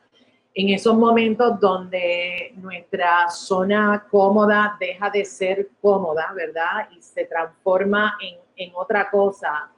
en 0.54 0.70
esos 0.70 0.96
momentos 0.96 1.60
donde 1.60 2.54
nuestra 2.56 3.30
zona 3.30 4.08
cómoda 4.10 4.78
deja 4.80 5.10
de 5.10 5.26
ser 5.26 5.68
cómoda, 5.82 6.32
¿verdad? 6.34 6.88
Y 6.98 7.02
se 7.02 7.26
transforma 7.26 8.18
en, 8.22 8.38
en 8.56 8.72
otra 8.74 9.10
cosa, 9.10 9.70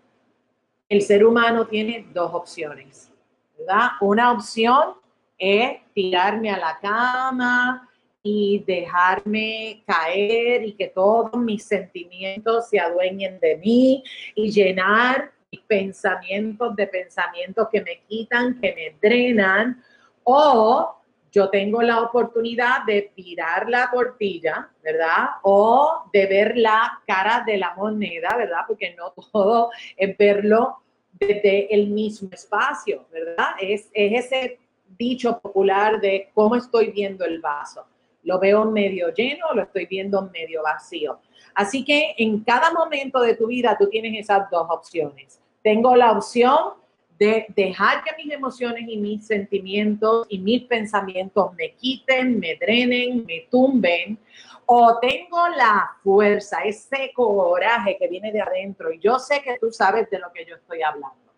el 0.88 1.02
ser 1.02 1.26
humano 1.26 1.66
tiene 1.66 2.06
dos 2.14 2.32
opciones, 2.32 3.12
¿verdad? 3.58 3.94
Una 4.02 4.32
opción 4.34 5.01
es 5.42 5.80
tirarme 5.94 6.52
a 6.52 6.58
la 6.58 6.78
cama, 6.80 7.90
y 8.24 8.64
dejarme 8.68 9.84
caer 9.88 10.64
y 10.64 10.74
que 10.74 10.88
todos 10.88 11.34
mis 11.34 11.64
sentimientos 11.64 12.70
se 12.70 12.80
adueñen 12.80 13.40
de 13.40 13.58
mí 13.58 14.04
y 14.36 14.52
llenar 14.52 15.32
mis 15.52 15.62
pensamientos 15.62 16.76
de 16.76 16.88
pensamientos 16.88 17.68
que 17.72 17.82
me 17.82 18.02
quitan, 18.08 18.60
que 18.60 18.74
me 18.74 19.10
drenan, 19.10 19.84
o 20.24 20.96
yo 21.32 21.50
tengo 21.50 21.82
la 21.82 22.02
oportunidad 22.02 22.86
de 22.86 23.12
tirar 23.16 23.70
la 23.70 23.90
tortilla, 23.92 24.70
¿verdad? 24.84 25.30
O 25.44 26.04
de 26.14 26.26
ver 26.28 26.58
la 26.58 27.02
cara 27.08 27.44
de 27.46 27.58
la 27.58 27.74
moneda, 27.74 28.36
¿verdad? 28.38 28.62
Porque 28.68 28.94
no 28.96 29.12
todo 29.12 29.72
es 29.98 30.18
verlo 30.18 30.78
desde 31.14 31.74
el 31.74 31.88
mismo 31.88 32.30
espacio, 32.32 33.08
¿verdad? 33.12 33.56
Es, 33.60 33.90
es 33.94 34.26
ese 34.26 34.60
dicho 34.98 35.40
popular 35.40 36.00
de 36.00 36.30
cómo 36.34 36.56
estoy 36.56 36.92
viendo 36.92 37.26
el 37.26 37.40
vaso. 37.40 37.86
Lo 38.24 38.40
veo 38.40 38.66
medio 38.66 39.14
lleno, 39.14 39.48
lo 39.54 39.64
estoy 39.64 39.86
viendo 39.88 40.30
medio 40.32 40.62
vacío. 40.64 41.20
Así 41.56 41.84
que 41.84 42.14
en 42.18 42.44
cada 42.44 42.72
momento 42.72 43.20
de 43.22 43.36
tu 43.36 43.48
vida 43.48 43.76
tú 43.80 43.90
tienes 43.90 44.20
esas 44.20 44.50
dos 44.50 44.68
opciones. 44.70 45.42
Tengo 45.64 45.96
la 45.96 46.12
opción 46.12 46.74
de 47.18 47.46
dejar 47.56 48.04
que 48.04 48.16
mis 48.24 48.34
emociones 48.34 48.84
y 48.88 48.98
mis 48.98 49.28
sentimientos 49.28 50.26
y 50.30 50.40
mis 50.40 50.64
pensamientos 50.64 51.54
me 51.54 51.74
quiten, 51.74 52.40
me 52.40 52.56
drenen, 52.56 53.26
me 53.28 53.48
tumben, 53.52 54.18
o 54.66 54.98
tengo 55.00 55.50
la 55.50 55.98
fuerza, 56.02 56.62
ese 56.64 57.12
coraje 57.14 57.98
que 58.00 58.08
viene 58.08 58.32
de 58.32 58.42
adentro. 58.42 58.92
Y 58.92 59.00
yo 59.00 59.20
sé 59.20 59.42
que 59.42 59.58
tú 59.60 59.72
sabes 59.72 60.10
de 60.10 60.18
lo 60.18 60.32
que 60.32 60.46
yo 60.46 60.56
estoy 60.56 60.82
hablando. 60.82 61.31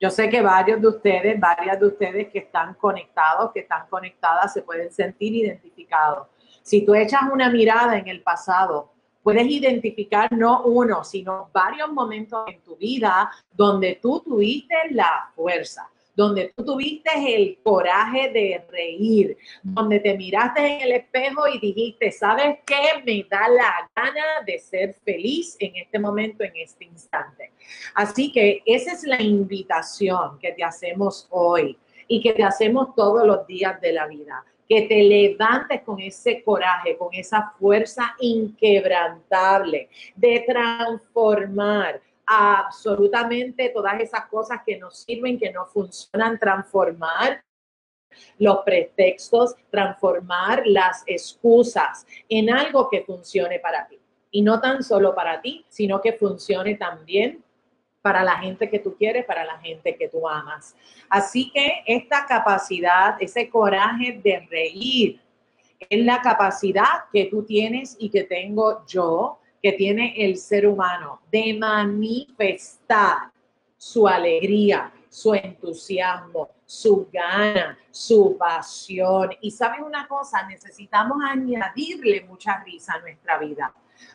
Yo 0.00 0.10
sé 0.10 0.30
que 0.30 0.40
varios 0.40 0.80
de 0.80 0.88
ustedes, 0.88 1.40
varias 1.40 1.80
de 1.80 1.86
ustedes 1.86 2.28
que 2.28 2.38
están 2.38 2.74
conectados, 2.74 3.50
que 3.52 3.60
están 3.60 3.86
conectadas, 3.88 4.52
se 4.52 4.62
pueden 4.62 4.92
sentir 4.92 5.34
identificados. 5.34 6.28
Si 6.62 6.86
tú 6.86 6.94
echas 6.94 7.22
una 7.32 7.50
mirada 7.50 7.98
en 7.98 8.06
el 8.06 8.22
pasado, 8.22 8.92
puedes 9.24 9.46
identificar 9.46 10.32
no 10.32 10.62
uno, 10.62 11.02
sino 11.02 11.50
varios 11.52 11.92
momentos 11.92 12.44
en 12.46 12.60
tu 12.62 12.76
vida 12.76 13.30
donde 13.52 13.98
tú 14.00 14.20
tuviste 14.20 14.74
la 14.90 15.32
fuerza, 15.34 15.90
donde 16.18 16.52
tú 16.56 16.64
tuviste 16.64 17.10
el 17.32 17.58
coraje 17.62 18.30
de 18.30 18.64
reír, 18.72 19.38
donde 19.62 20.00
te 20.00 20.16
miraste 20.16 20.66
en 20.66 20.80
el 20.80 20.92
espejo 20.94 21.46
y 21.46 21.60
dijiste, 21.60 22.10
¿sabes 22.10 22.58
qué? 22.66 23.00
Me 23.06 23.24
da 23.30 23.48
la 23.48 23.88
gana 23.94 24.42
de 24.44 24.58
ser 24.58 24.94
feliz 25.04 25.56
en 25.60 25.76
este 25.76 25.96
momento, 26.00 26.42
en 26.42 26.56
este 26.56 26.86
instante. 26.86 27.52
Así 27.94 28.32
que 28.32 28.64
esa 28.66 28.94
es 28.94 29.04
la 29.04 29.22
invitación 29.22 30.40
que 30.40 30.50
te 30.50 30.64
hacemos 30.64 31.28
hoy 31.30 31.78
y 32.08 32.20
que 32.20 32.32
te 32.32 32.42
hacemos 32.42 32.96
todos 32.96 33.24
los 33.24 33.46
días 33.46 33.80
de 33.80 33.92
la 33.92 34.08
vida. 34.08 34.44
Que 34.68 34.82
te 34.82 35.00
levantes 35.00 35.82
con 35.82 36.00
ese 36.00 36.42
coraje, 36.42 36.96
con 36.96 37.14
esa 37.14 37.54
fuerza 37.60 38.16
inquebrantable 38.18 39.88
de 40.16 40.44
transformar, 40.48 42.00
absolutamente 42.28 43.70
todas 43.70 43.98
esas 44.00 44.26
cosas 44.26 44.60
que 44.64 44.76
nos 44.76 44.98
sirven, 44.98 45.38
que 45.38 45.50
no 45.50 45.64
funcionan, 45.64 46.38
transformar 46.38 47.42
los 48.38 48.58
pretextos, 48.64 49.56
transformar 49.70 50.62
las 50.66 51.02
excusas 51.06 52.06
en 52.28 52.50
algo 52.50 52.90
que 52.90 53.02
funcione 53.02 53.58
para 53.58 53.88
ti. 53.88 53.98
Y 54.30 54.42
no 54.42 54.60
tan 54.60 54.82
solo 54.82 55.14
para 55.14 55.40
ti, 55.40 55.64
sino 55.68 56.02
que 56.02 56.12
funcione 56.12 56.74
también 56.74 57.42
para 58.02 58.22
la 58.22 58.36
gente 58.36 58.68
que 58.68 58.78
tú 58.78 58.94
quieres, 58.94 59.24
para 59.24 59.44
la 59.44 59.58
gente 59.58 59.96
que 59.96 60.08
tú 60.08 60.28
amas. 60.28 60.76
Así 61.08 61.50
que 61.50 61.82
esta 61.86 62.26
capacidad, 62.26 63.16
ese 63.20 63.48
coraje 63.48 64.20
de 64.22 64.46
reír, 64.50 65.20
es 65.78 66.04
la 66.04 66.20
capacidad 66.20 67.04
que 67.10 67.26
tú 67.26 67.42
tienes 67.44 67.96
y 67.98 68.10
que 68.10 68.24
tengo 68.24 68.84
yo 68.86 69.38
que 69.62 69.72
tiene 69.72 70.14
el 70.16 70.36
ser 70.36 70.66
humano 70.66 71.20
de 71.30 71.54
manifestar 71.58 73.30
su 73.76 74.06
alegría, 74.06 74.92
su 75.08 75.34
entusiasmo, 75.34 76.50
su 76.64 77.08
gana, 77.12 77.78
su 77.90 78.36
pasión. 78.38 79.30
Y 79.40 79.50
sabes 79.50 79.80
una 79.80 80.06
cosa, 80.06 80.46
necesitamos 80.46 81.18
añadirle 81.24 82.24
mucha 82.28 82.62
risa 82.64 82.94
a 82.94 83.00
nuestra 83.00 83.38
vida. 83.38 83.72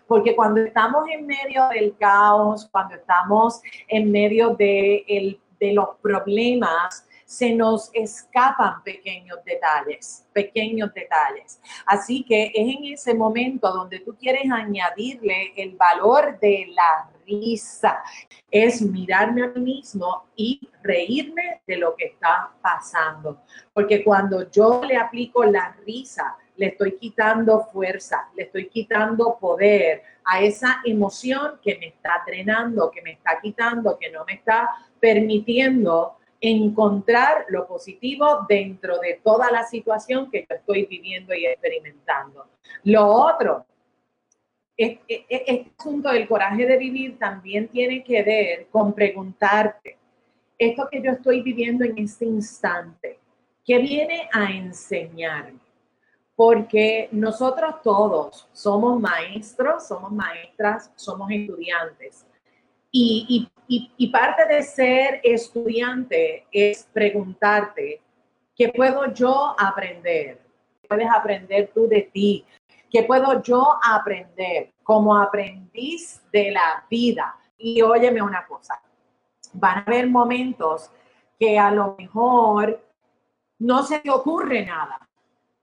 Porque 0.08 0.36
cuando 0.36 0.62
estamos 0.62 1.06
en 1.10 1.26
medio 1.26 1.68
del 1.70 1.96
caos, 1.98 2.68
cuando 2.72 2.96
estamos 2.96 3.62
en 3.88 4.12
medio 4.12 4.56
de, 4.56 5.40
de 5.60 5.74
los 5.74 5.90
problemas, 6.02 7.06
se 7.34 7.56
nos 7.56 7.90
escapan 7.94 8.84
pequeños 8.84 9.40
detalles, 9.44 10.24
pequeños 10.34 10.94
detalles. 10.94 11.60
Así 11.84 12.24
que 12.24 12.52
es 12.54 12.78
en 12.78 12.86
ese 12.94 13.16
momento 13.16 13.72
donde 13.72 14.02
tú 14.02 14.16
quieres 14.16 14.52
añadirle 14.52 15.52
el 15.56 15.76
valor 15.76 16.40
de 16.40 16.68
la 16.76 17.10
risa, 17.26 18.04
es 18.52 18.84
mirarme 18.84 19.46
a 19.46 19.48
mí 19.48 19.62
mismo 19.62 20.26
y 20.36 20.70
reírme 20.84 21.62
de 21.66 21.78
lo 21.78 21.96
que 21.96 22.06
está 22.06 22.52
pasando. 22.62 23.42
Porque 23.74 24.04
cuando 24.04 24.52
yo 24.52 24.84
le 24.84 24.96
aplico 24.96 25.44
la 25.44 25.76
risa, 25.88 26.38
le 26.58 26.68
estoy 26.68 26.98
quitando 27.00 27.66
fuerza, 27.66 28.30
le 28.36 28.44
estoy 28.44 28.70
quitando 28.70 29.40
poder 29.40 30.04
a 30.24 30.40
esa 30.40 30.82
emoción 30.86 31.60
que 31.64 31.80
me 31.80 31.88
está 31.88 32.22
drenando, 32.28 32.92
que 32.92 33.02
me 33.02 33.14
está 33.14 33.40
quitando, 33.42 33.98
que 33.98 34.12
no 34.12 34.24
me 34.24 34.34
está 34.34 34.70
permitiendo 35.00 36.20
encontrar 36.44 37.46
lo 37.48 37.66
positivo 37.66 38.46
dentro 38.50 39.00
de 39.00 39.22
toda 39.24 39.50
la 39.50 39.64
situación 39.64 40.30
que 40.30 40.42
yo 40.42 40.58
estoy 40.58 40.86
viviendo 40.86 41.34
y 41.34 41.46
experimentando. 41.46 42.48
Lo 42.84 43.08
otro, 43.08 43.66
este 44.76 45.72
asunto 45.80 46.10
del 46.10 46.28
coraje 46.28 46.66
de 46.66 46.78
vivir 46.78 47.18
también 47.18 47.70
tiene 47.70 48.04
que 48.04 48.22
ver 48.24 48.68
con 48.70 48.94
preguntarte, 48.94 49.98
esto 50.58 50.90
que 50.92 51.02
yo 51.02 51.12
estoy 51.12 51.42
viviendo 51.42 51.86
en 51.86 51.98
este 51.98 52.26
instante, 52.26 53.20
que 53.66 53.78
viene 53.80 54.30
a 54.34 54.52
enseñarme. 54.52 55.60
Porque 56.36 57.08
nosotros 57.14 57.76
todos 57.84 58.50
somos 58.52 59.00
maestros, 59.00 59.88
somos 59.88 60.12
maestras, 60.12 60.92
somos 60.98 61.32
estudiantes. 61.32 62.26
Y, 62.96 63.50
parte 64.12 64.46
de 64.46 64.62
ser 64.62 65.20
estudiante 65.24 66.46
es 66.52 66.88
preguntarte, 66.94 68.02
¿qué 68.56 68.70
puedo 68.70 69.12
yo 69.12 69.56
aprender? 69.58 70.40
¿Qué 70.80 70.88
puedes 70.88 71.10
aprender 71.10 71.72
tú 71.74 71.88
de 71.88 72.04
ti? 72.14 72.46
¿Qué 72.92 73.02
puedo 73.02 73.42
yo 73.42 73.80
aprender 73.84 74.74
como 74.84 75.18
aprendiz 75.18 76.22
de 76.32 76.52
la 76.52 76.86
vida? 76.88 77.36
Y 77.58 77.82
óyeme 77.82 78.22
una 78.22 78.46
cosa, 78.46 78.80
van 79.54 79.80
a 79.80 79.82
haber 79.82 80.08
momentos 80.08 80.92
que 81.40 81.58
a 81.58 81.72
lo 81.72 81.96
mejor 81.98 82.80
no 83.58 83.82
se 83.82 84.00
te 84.00 84.12
ocurre 84.12 84.64
nada, 84.68 85.00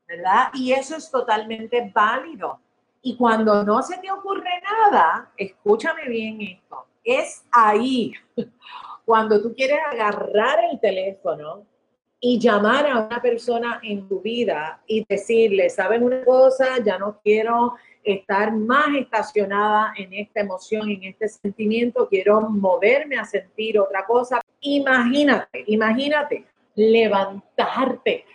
¿verdad? 0.08 0.48
Y 0.54 0.72
eso 0.72 0.96
es 0.96 1.08
totalmente 1.08 1.92
válido. 1.94 2.58
Y 3.02 3.16
cuando 3.16 3.62
no 3.62 3.82
se 3.82 3.98
te 3.98 4.10
ocurre 4.10 4.60
nada, 4.62 5.30
escúchame 5.36 6.08
bien 6.08 6.40
esto, 6.40 6.86
es 7.04 7.44
ahí 7.50 8.12
cuando 9.04 9.42
tú 9.42 9.54
quieres 9.54 9.78
agarrar 9.90 10.58
el 10.70 10.78
teléfono 10.78 11.66
y 12.20 12.38
llamar 12.38 12.86
a 12.86 12.98
una 13.06 13.22
persona 13.22 13.80
en 13.82 14.06
tu 14.06 14.20
vida 14.20 14.82
y 14.86 15.04
decirle, 15.08 15.70
¿saben 15.70 16.02
una 16.02 16.22
cosa? 16.22 16.78
Ya 16.84 16.98
no 16.98 17.18
quiero 17.22 17.74
estar 18.04 18.52
más 18.52 18.88
estacionada 18.96 19.92
en 19.96 20.12
esta 20.12 20.40
emoción, 20.40 20.90
en 20.90 21.04
este 21.04 21.28
sentimiento, 21.28 22.08
quiero 22.08 22.42
moverme 22.42 23.18
a 23.18 23.24
sentir 23.24 23.78
otra 23.78 24.04
cosa. 24.06 24.40
Imagínate, 24.60 25.64
imagínate 25.66 26.44
levantarte 26.74 28.26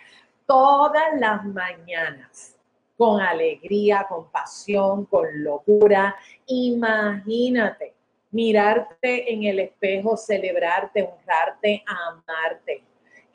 todas 0.46 1.18
las 1.18 1.44
mañanas 1.44 2.56
con 2.96 3.20
alegría, 3.20 4.06
con 4.08 4.30
pasión, 4.30 5.04
con 5.06 5.26
locura. 5.42 6.16
Imagínate 6.46 7.95
mirarte 8.30 9.32
en 9.32 9.44
el 9.44 9.60
espejo, 9.60 10.16
celebrarte, 10.16 11.02
honrarte, 11.02 11.84
amarte 11.86 12.82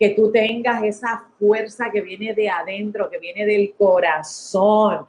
que 0.01 0.15
tú 0.15 0.31
tengas 0.31 0.81
esa 0.81 1.27
fuerza 1.38 1.91
que 1.91 2.01
viene 2.01 2.33
de 2.33 2.50
adentro, 2.50 3.07
que 3.07 3.19
viene 3.19 3.45
del 3.45 3.75
corazón. 3.75 5.05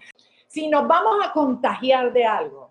Si 0.46 0.68
nos 0.68 0.86
vamos 0.86 1.16
a 1.24 1.32
contagiar 1.32 2.12
de 2.12 2.26
algo, 2.26 2.68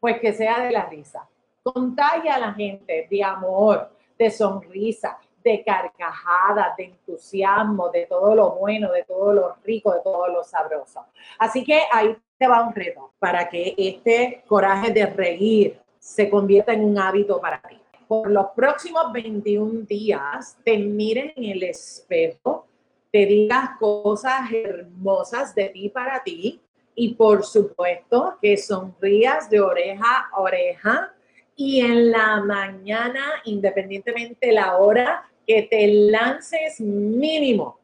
pues 0.00 0.18
que 0.18 0.32
sea 0.32 0.64
de 0.64 0.70
la 0.70 0.86
risa. 0.86 1.28
Contagia 1.62 2.36
a 2.36 2.38
la 2.38 2.54
gente 2.54 3.06
de 3.10 3.22
amor, 3.22 3.90
de 4.18 4.30
sonrisa, 4.30 5.18
de 5.44 5.62
carcajada, 5.62 6.74
de 6.78 6.84
entusiasmo, 6.84 7.90
de 7.90 8.06
todo 8.06 8.34
lo 8.34 8.52
bueno, 8.52 8.90
de 8.90 9.04
todo 9.04 9.34
lo 9.34 9.56
rico, 9.62 9.92
de 9.92 10.00
todo 10.00 10.28
lo 10.28 10.42
sabroso. 10.42 11.04
Así 11.38 11.62
que 11.62 11.82
ahí 11.92 12.16
te 12.38 12.48
va 12.48 12.66
un 12.66 12.74
reto 12.74 13.12
para 13.18 13.46
que 13.50 13.74
este 13.76 14.42
coraje 14.46 14.90
de 14.90 15.04
reír 15.04 15.78
se 16.06 16.30
convierta 16.30 16.72
en 16.72 16.84
un 16.84 16.98
hábito 16.98 17.40
para 17.40 17.60
ti 17.62 17.76
por 18.06 18.30
los 18.30 18.46
próximos 18.54 19.12
21 19.12 19.80
días 19.82 20.56
te 20.64 20.78
mires 20.78 21.32
en 21.36 21.44
el 21.44 21.62
espejo, 21.64 22.66
te 23.10 23.26
digas 23.26 23.70
cosas 23.78 24.50
hermosas 24.52 25.54
de 25.54 25.68
ti 25.70 25.88
para 25.88 26.22
ti 26.22 26.60
y 26.94 27.14
por 27.14 27.44
supuesto 27.44 28.38
que 28.40 28.56
sonrías 28.56 29.50
de 29.50 29.60
oreja 29.60 30.28
a 30.32 30.40
oreja 30.40 31.12
y 31.56 31.80
en 31.80 32.12
la 32.12 32.40
mañana, 32.40 33.42
independientemente 33.44 34.52
la 34.52 34.76
hora, 34.76 35.28
que 35.46 35.62
te 35.62 35.86
lances 35.86 36.80
mínimo 36.80 37.78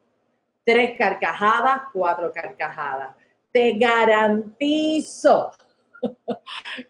tres 0.63 0.97
carcajadas, 0.97 1.83
cuatro 1.91 2.31
carcajadas. 2.31 3.15
Te 3.51 3.73
garantizo 3.73 5.51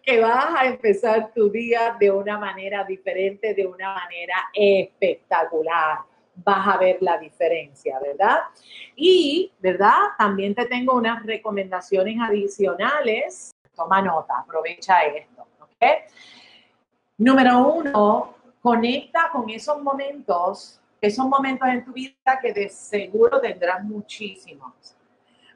que 0.04 0.20
vas 0.20 0.56
a 0.56 0.66
empezar 0.66 1.32
tu 1.34 1.50
día 1.50 1.96
de 2.00 2.12
una 2.12 2.38
manera 2.38 2.84
diferente, 2.84 3.54
de 3.54 3.66
una 3.66 3.94
manera 3.94 4.36
espectacular. 4.54 6.00
Vas 6.36 6.68
a 6.68 6.78
ver 6.78 6.98
la 7.02 7.18
diferencia, 7.18 8.00
¿verdad? 8.00 8.40
Y, 8.96 9.52
¿verdad? 9.60 9.98
También 10.18 10.56
te 10.56 10.66
tengo 10.66 10.96
unas 10.96 11.24
recomendaciones 11.26 12.18
adicionales. 12.20 13.52
Toma 13.76 14.02
nota, 14.02 14.40
aprovecha 14.40 15.04
esto, 15.04 15.48
¿ok? 15.60 15.86
Número 17.18 17.68
uno, 17.68 18.36
conecta 18.62 19.30
con 19.32 19.50
esos 19.50 19.82
momentos, 19.82 20.80
esos 21.00 21.26
momentos 21.28 21.68
en 21.68 21.86
tu 21.86 21.94
vida 21.94 22.40
que 22.42 22.54
de 22.54 22.70
seguro 22.70 23.40
tendrás 23.40 23.84
muchísimos 23.84 24.96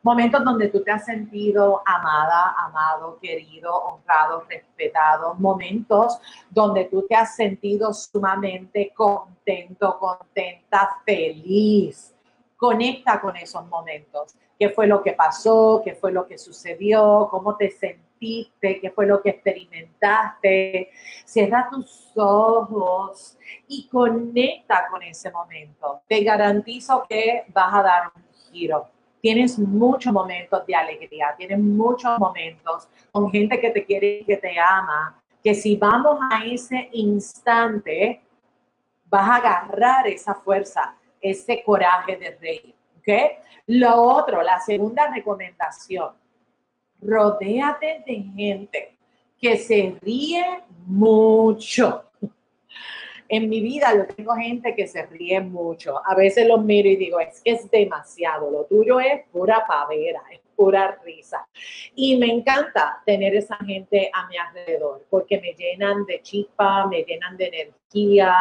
momentos 0.08 0.42
donde 0.42 0.70
tú 0.70 0.82
te 0.86 0.92
has 0.92 1.04
sentido 1.04 1.82
amada, 1.86 2.56
amado, 2.58 3.20
querido, 3.22 3.76
honrado, 3.76 4.46
respetado, 4.48 5.34
momentos 5.34 6.18
donde 6.50 6.86
tú 6.86 7.06
te 7.06 7.14
has 7.14 7.36
sentido 7.36 7.94
sumamente 7.94 8.94
contento, 8.96 10.00
contenta, 10.00 11.02
feliz. 11.06 12.16
Conecta 12.56 13.20
con 13.20 13.36
esos 13.36 13.68
momentos. 13.68 14.34
¿Qué 14.58 14.70
fue 14.70 14.88
lo 14.88 15.04
que 15.04 15.12
pasó? 15.12 15.82
¿Qué 15.84 15.94
fue 15.94 16.14
lo 16.14 16.26
que 16.26 16.38
sucedió? 16.38 17.28
¿Cómo 17.30 17.58
te 17.58 17.70
sentiste? 17.70 18.80
¿Qué 18.80 18.92
fue 18.92 19.08
lo 19.08 19.22
que 19.22 19.32
experimentaste? 19.32 20.90
Cierra 21.26 21.68
tus 21.70 22.14
ojos 22.16 23.38
y 23.68 23.90
conecta 23.90 24.88
con 24.90 25.04
ese 25.04 25.32
momento. 25.32 26.00
Te 26.08 26.24
garantizo 26.24 27.04
que 27.10 27.44
vas 27.50 27.74
a 27.74 27.84
dar 27.84 28.12
un 28.16 28.24
giro 28.54 28.97
tienes 29.28 29.60
muchos 29.60 30.14
momentos 30.14 30.66
de 30.66 30.74
alegría, 30.74 31.36
tienes 31.38 31.60
muchos 31.60 32.18
momentos 32.18 32.88
con 33.12 33.30
gente 33.30 33.60
que 33.60 33.72
te 33.72 33.84
quiere 33.84 34.20
y 34.20 34.24
que 34.24 34.38
te 34.38 34.58
ama, 34.58 35.22
que 35.44 35.54
si 35.54 35.76
vamos 35.76 36.18
a 36.32 36.46
ese 36.46 36.88
instante, 36.94 38.22
vas 39.08 39.30
a 39.30 39.36
agarrar 39.36 40.08
esa 40.08 40.34
fuerza, 40.34 40.96
ese 41.20 41.62
coraje 41.62 42.16
de 42.16 42.38
reír. 42.40 42.74
¿ok? 43.00 43.08
Lo 43.66 44.02
otro, 44.02 44.42
la 44.42 44.62
segunda 44.62 45.12
recomendación, 45.12 46.14
rodéate 47.02 48.06
de 48.08 48.16
gente 48.34 48.98
que 49.38 49.58
se 49.58 49.98
ríe 50.02 50.64
mucho 50.86 52.06
en 53.30 53.50
mi 53.50 53.62
vida 53.62 53.94
yo 53.96 54.08
tengo 54.08 54.34
gente 54.36 54.76
que 54.76 54.88
se 54.88 55.06
ríe 55.06 55.40
mucho. 55.42 56.02
A 56.06 56.16
veces 56.16 56.48
los 56.48 56.64
miro 56.64 56.90
y 56.90 56.96
digo, 56.96 57.20
es 57.20 57.42
que 57.42 57.52
es 57.52 57.70
demasiado. 57.70 58.50
Lo 58.52 58.66
tuyo 58.66 59.00
es 59.00 59.26
pura 59.32 59.66
pavera, 59.68 60.22
es 60.32 60.40
pura 60.56 61.00
risa. 61.04 61.48
Y 61.96 62.18
me 62.18 62.28
encanta 62.28 63.02
tener 63.06 63.36
esa 63.36 63.58
gente 63.58 64.10
a 64.14 64.28
mi 64.28 64.38
alrededor 64.38 65.06
porque 65.10 65.40
me 65.40 65.54
llenan 65.54 66.06
de 66.06 66.22
chispa, 66.22 66.88
me 66.88 67.04
llenan 67.04 67.38
de 67.38 67.48
energía, 67.48 68.36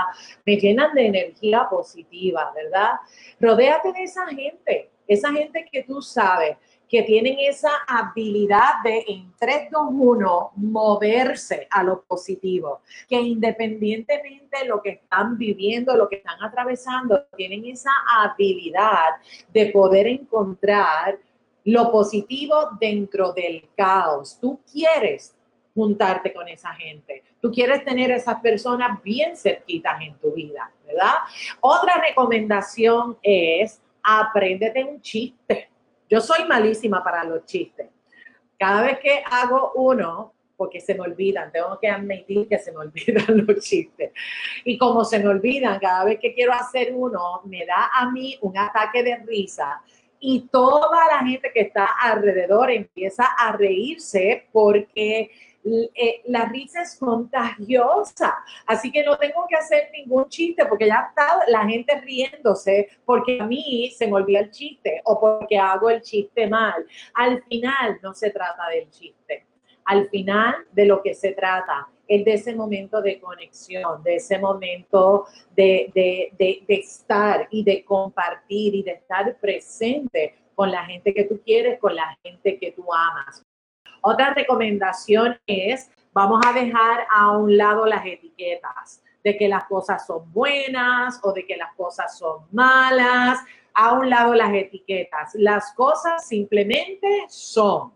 me 0.44 0.56
llenan 0.56 0.94
de 0.94 1.06
energía 1.06 1.66
positiva, 1.70 2.52
¿verdad? 2.54 2.92
Rodéate 3.38 3.92
de 3.92 4.02
esa 4.02 4.26
gente, 4.28 4.90
esa 5.06 5.32
gente 5.32 5.66
que 5.70 5.82
tú 5.82 6.00
sabes 6.00 6.56
que 6.88 7.02
tienen 7.02 7.36
esa 7.40 7.70
habilidad 7.86 8.82
de 8.84 9.04
en 9.08 9.32
3, 9.38 9.70
2, 9.70 9.82
1 9.90 10.52
moverse 10.56 11.66
a 11.70 11.82
lo 11.82 12.02
positivo, 12.02 12.80
que 13.08 13.20
independientemente 13.20 14.58
de 14.58 14.66
lo 14.66 14.80
que 14.80 14.90
están 14.90 15.36
viviendo, 15.36 15.96
lo 15.96 16.08
que 16.08 16.16
están 16.16 16.42
atravesando, 16.42 17.24
tienen 17.36 17.64
esa 17.66 17.90
habilidad 18.18 19.16
de 19.52 19.66
poder 19.66 20.06
encontrar 20.06 21.18
lo 21.64 21.90
positivo 21.90 22.70
dentro 22.80 23.32
del 23.32 23.68
caos. 23.76 24.38
Tú 24.40 24.60
quieres 24.70 25.34
juntarte 25.74 26.32
con 26.32 26.48
esa 26.48 26.72
gente. 26.74 27.22
Tú 27.40 27.50
quieres 27.50 27.84
tener 27.84 28.10
esas 28.10 28.40
personas 28.40 29.02
bien 29.02 29.36
cerquitas 29.36 30.00
en 30.00 30.14
tu 30.18 30.32
vida, 30.32 30.70
¿verdad? 30.86 31.14
Otra 31.60 32.00
recomendación 32.00 33.18
es 33.22 33.82
apréndete 34.02 34.84
un 34.84 35.02
chiste 35.02 35.68
yo 36.08 36.20
soy 36.20 36.44
malísima 36.46 37.02
para 37.02 37.24
los 37.24 37.44
chistes. 37.44 37.88
Cada 38.58 38.82
vez 38.82 38.98
que 39.00 39.22
hago 39.30 39.72
uno, 39.74 40.32
porque 40.56 40.80
se 40.80 40.94
me 40.94 41.00
olvidan, 41.00 41.52
tengo 41.52 41.78
que 41.78 41.88
admitir 41.88 42.48
que 42.48 42.58
se 42.58 42.72
me 42.72 42.78
olvidan 42.86 43.46
los 43.46 43.64
chistes. 43.64 44.12
Y 44.64 44.78
como 44.78 45.04
se 45.04 45.18
me 45.18 45.28
olvidan, 45.28 45.78
cada 45.78 46.04
vez 46.04 46.18
que 46.20 46.34
quiero 46.34 46.52
hacer 46.52 46.92
uno, 46.94 47.42
me 47.44 47.66
da 47.66 47.90
a 47.94 48.10
mí 48.10 48.38
un 48.40 48.56
ataque 48.56 49.02
de 49.02 49.16
risa 49.16 49.82
y 50.18 50.48
toda 50.50 51.06
la 51.08 51.26
gente 51.26 51.52
que 51.52 51.60
está 51.60 51.86
alrededor 52.00 52.70
empieza 52.70 53.24
a 53.38 53.52
reírse 53.52 54.46
porque 54.50 55.30
eh, 55.94 56.22
la 56.26 56.44
risa 56.46 56.82
es 56.82 56.96
contagiosa, 56.96 58.36
así 58.66 58.92
que 58.92 59.04
no 59.04 59.16
tengo 59.18 59.46
que 59.48 59.56
hacer 59.56 59.90
ningún 59.92 60.28
chiste 60.28 60.64
porque 60.66 60.86
ya 60.86 61.08
está 61.08 61.40
la 61.48 61.66
gente 61.66 62.00
riéndose 62.00 62.88
porque 63.04 63.40
a 63.40 63.46
mí 63.46 63.92
se 63.96 64.06
me 64.06 64.14
olvida 64.14 64.40
el 64.40 64.50
chiste 64.50 65.00
o 65.04 65.18
porque 65.18 65.58
hago 65.58 65.90
el 65.90 66.02
chiste 66.02 66.46
mal. 66.46 66.86
Al 67.14 67.42
final 67.44 67.98
no 68.02 68.14
se 68.14 68.30
trata 68.30 68.68
del 68.68 68.88
chiste, 68.90 69.46
al 69.84 70.08
final 70.08 70.54
de 70.72 70.86
lo 70.86 71.02
que 71.02 71.14
se 71.14 71.32
trata 71.32 71.88
es 72.08 72.24
de 72.24 72.34
ese 72.34 72.54
momento 72.54 73.02
de 73.02 73.20
conexión, 73.20 74.02
de 74.02 74.16
ese 74.16 74.38
momento 74.38 75.26
de, 75.54 76.62
estar 76.68 77.48
y 77.50 77.64
de 77.64 77.84
compartir 77.84 78.74
y 78.74 78.82
de 78.82 78.92
estar 78.92 79.36
presente 79.38 80.34
con 80.54 80.70
la 80.70 80.84
gente 80.84 81.12
que 81.12 81.24
tú 81.24 81.40
quieres, 81.44 81.78
con 81.78 81.94
la 81.94 82.16
gente 82.22 82.58
que 82.58 82.72
tú 82.72 82.84
amas. 82.92 83.45
Otra 84.08 84.32
recomendación 84.32 85.36
es, 85.48 85.90
vamos 86.12 86.40
a 86.46 86.52
dejar 86.52 87.08
a 87.12 87.36
un 87.36 87.56
lado 87.56 87.86
las 87.86 88.06
etiquetas 88.06 89.02
de 89.24 89.36
que 89.36 89.48
las 89.48 89.64
cosas 89.64 90.06
son 90.06 90.32
buenas 90.32 91.18
o 91.24 91.32
de 91.32 91.44
que 91.44 91.56
las 91.56 91.74
cosas 91.74 92.16
son 92.16 92.46
malas, 92.52 93.40
a 93.74 93.94
un 93.94 94.08
lado 94.08 94.32
las 94.32 94.54
etiquetas. 94.54 95.34
Las 95.34 95.72
cosas 95.72 96.24
simplemente 96.24 97.24
son. 97.28 97.94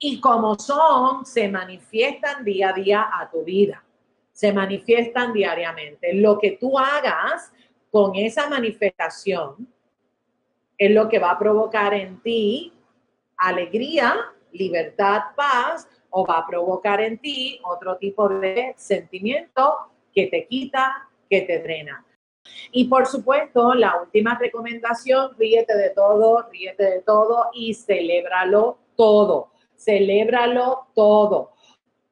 Y 0.00 0.20
como 0.20 0.58
son, 0.58 1.24
se 1.24 1.48
manifiestan 1.48 2.44
día 2.44 2.70
a 2.70 2.72
día 2.72 3.08
a 3.08 3.30
tu 3.30 3.44
vida. 3.44 3.84
Se 4.32 4.52
manifiestan 4.52 5.32
diariamente. 5.32 6.14
Lo 6.14 6.36
que 6.40 6.58
tú 6.60 6.76
hagas 6.76 7.52
con 7.92 8.16
esa 8.16 8.50
manifestación 8.50 9.72
es 10.76 10.90
lo 10.90 11.08
que 11.08 11.20
va 11.20 11.30
a 11.30 11.38
provocar 11.38 11.94
en 11.94 12.20
ti 12.22 12.72
alegría, 13.36 14.32
libertad, 14.52 15.22
paz, 15.36 15.88
o 16.10 16.26
va 16.26 16.38
a 16.38 16.46
provocar 16.46 17.00
en 17.00 17.18
ti 17.18 17.60
otro 17.64 17.96
tipo 17.96 18.28
de 18.28 18.74
sentimiento 18.76 19.90
que 20.12 20.26
te 20.26 20.46
quita, 20.46 21.08
que 21.28 21.42
te 21.42 21.58
drena. 21.60 22.04
Y 22.72 22.84
por 22.86 23.06
supuesto, 23.06 23.74
la 23.74 24.00
última 24.00 24.38
recomendación, 24.38 25.36
ríete 25.38 25.76
de 25.76 25.90
todo, 25.90 26.48
ríete 26.50 26.84
de 26.84 27.00
todo 27.02 27.50
y 27.52 27.74
celébralo 27.74 28.78
todo. 28.96 29.52
Celébralo 29.76 30.88
todo. 30.94 31.52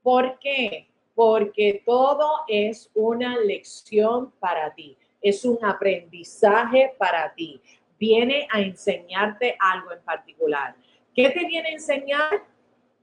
¿Por 0.02 0.38
qué? 0.38 0.88
Porque 1.14 1.82
todo 1.84 2.42
es 2.48 2.90
una 2.94 3.38
lección 3.38 4.30
para 4.38 4.74
ti, 4.74 4.96
es 5.22 5.44
un 5.44 5.58
aprendizaje 5.64 6.94
para 6.98 7.34
ti. 7.34 7.60
Viene 7.98 8.46
a 8.52 8.60
enseñarte 8.60 9.56
algo 9.58 9.92
en 9.92 10.02
particular. 10.02 10.76
¿Qué 11.16 11.30
te 11.30 11.46
viene 11.46 11.70
a 11.70 11.72
enseñar? 11.72 12.44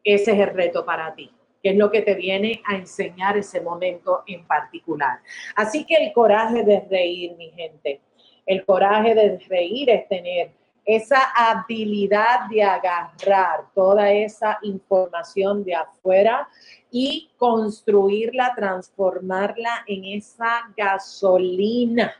Ese 0.03 0.31
es 0.31 0.39
el 0.39 0.53
reto 0.53 0.85
para 0.85 1.13
ti 1.15 1.31
que 1.63 1.69
es 1.69 1.77
lo 1.77 1.89
que 1.89 2.01
te 2.01 2.13
viene 2.15 2.61
a 2.65 2.75
enseñar 2.75 3.37
ese 3.37 3.61
momento 3.61 4.23
en 4.27 4.45
particular. 4.45 5.19
Así 5.55 5.85
que 5.85 5.95
el 5.95 6.11
coraje 6.11 6.61
de 6.61 6.81
reír, 6.89 7.37
mi 7.37 7.51
gente, 7.51 8.01
el 8.45 8.65
coraje 8.65 9.15
de 9.15 9.39
reír 9.47 9.89
es 9.89 10.05
tener 10.09 10.51
esa 10.85 11.31
habilidad 11.33 12.49
de 12.49 12.63
agarrar 12.63 13.71
toda 13.73 14.11
esa 14.11 14.59
información 14.63 15.63
de 15.63 15.75
afuera 15.75 16.49
y 16.91 17.31
construirla, 17.37 18.53
transformarla 18.53 19.85
en 19.87 20.03
esa 20.03 20.69
gasolina 20.75 22.13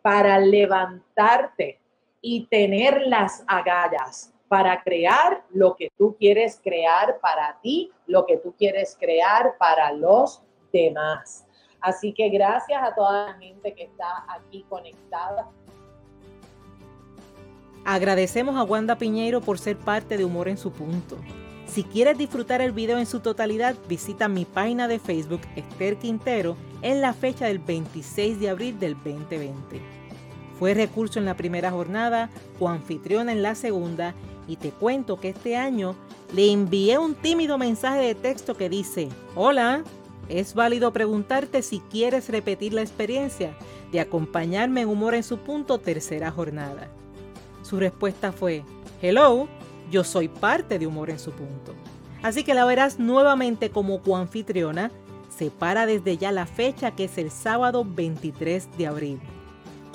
para 0.00 0.38
levantarte 0.38 1.78
y 2.22 2.46
tener 2.46 3.02
las 3.06 3.44
agallas 3.46 4.32
para 4.48 4.82
crear 4.82 5.44
lo 5.50 5.74
que 5.76 5.90
tú 5.96 6.16
quieres 6.18 6.60
crear 6.62 7.18
para 7.20 7.58
ti, 7.62 7.90
lo 8.06 8.26
que 8.26 8.36
tú 8.36 8.54
quieres 8.56 8.96
crear 8.98 9.56
para 9.58 9.92
los 9.92 10.42
demás. 10.72 11.46
Así 11.80 12.12
que 12.12 12.28
gracias 12.28 12.82
a 12.82 12.94
toda 12.94 13.26
la 13.26 13.38
gente 13.38 13.74
que 13.74 13.84
está 13.84 14.24
aquí 14.28 14.64
conectada. 14.68 15.48
Agradecemos 17.84 18.56
a 18.56 18.64
Wanda 18.64 18.96
Piñeiro 18.96 19.40
por 19.40 19.58
ser 19.58 19.76
parte 19.76 20.16
de 20.16 20.24
Humor 20.24 20.48
en 20.48 20.58
su 20.58 20.72
punto. 20.72 21.16
Si 21.66 21.84
quieres 21.84 22.16
disfrutar 22.16 22.60
el 22.60 22.72
video 22.72 22.98
en 22.98 23.06
su 23.06 23.20
totalidad, 23.20 23.74
visita 23.88 24.28
mi 24.28 24.44
página 24.44 24.88
de 24.88 24.98
Facebook 24.98 25.42
Esther 25.56 25.96
Quintero 25.96 26.56
en 26.82 27.00
la 27.00 27.12
fecha 27.12 27.46
del 27.46 27.58
26 27.58 28.40
de 28.40 28.50
abril 28.50 28.78
del 28.78 28.94
2020. 28.94 29.80
Fue 30.58 30.74
recurso 30.74 31.18
en 31.18 31.26
la 31.26 31.36
primera 31.36 31.70
jornada, 31.70 32.30
coanfitriona 32.58 33.32
en 33.32 33.42
la 33.42 33.54
segunda 33.54 34.14
y 34.48 34.56
te 34.56 34.70
cuento 34.70 35.18
que 35.18 35.30
este 35.30 35.56
año 35.56 35.94
le 36.34 36.50
envié 36.50 36.98
un 36.98 37.14
tímido 37.14 37.58
mensaje 37.58 38.00
de 38.00 38.14
texto 38.14 38.54
que 38.54 38.68
dice, 38.68 39.08
hola, 39.34 39.84
es 40.28 40.54
válido 40.54 40.92
preguntarte 40.92 41.62
si 41.62 41.80
quieres 41.80 42.28
repetir 42.28 42.72
la 42.74 42.82
experiencia 42.82 43.56
de 43.92 44.00
acompañarme 44.00 44.82
en 44.82 44.88
Humor 44.88 45.14
en 45.14 45.22
su 45.22 45.38
punto 45.38 45.78
tercera 45.78 46.30
jornada. 46.30 46.88
Su 47.62 47.78
respuesta 47.78 48.32
fue, 48.32 48.64
hello, 49.02 49.48
yo 49.90 50.04
soy 50.04 50.28
parte 50.28 50.78
de 50.78 50.86
Humor 50.86 51.10
en 51.10 51.18
su 51.18 51.30
punto. 51.30 51.74
Así 52.22 52.42
que 52.42 52.54
la 52.54 52.64
verás 52.64 52.98
nuevamente 52.98 53.70
como 53.70 54.02
coanfitriona. 54.02 54.90
Separa 55.36 55.86
desde 55.86 56.16
ya 56.16 56.32
la 56.32 56.46
fecha 56.46 56.92
que 56.92 57.04
es 57.04 57.18
el 57.18 57.30
sábado 57.30 57.84
23 57.84 58.68
de 58.78 58.86
abril. 58.86 59.20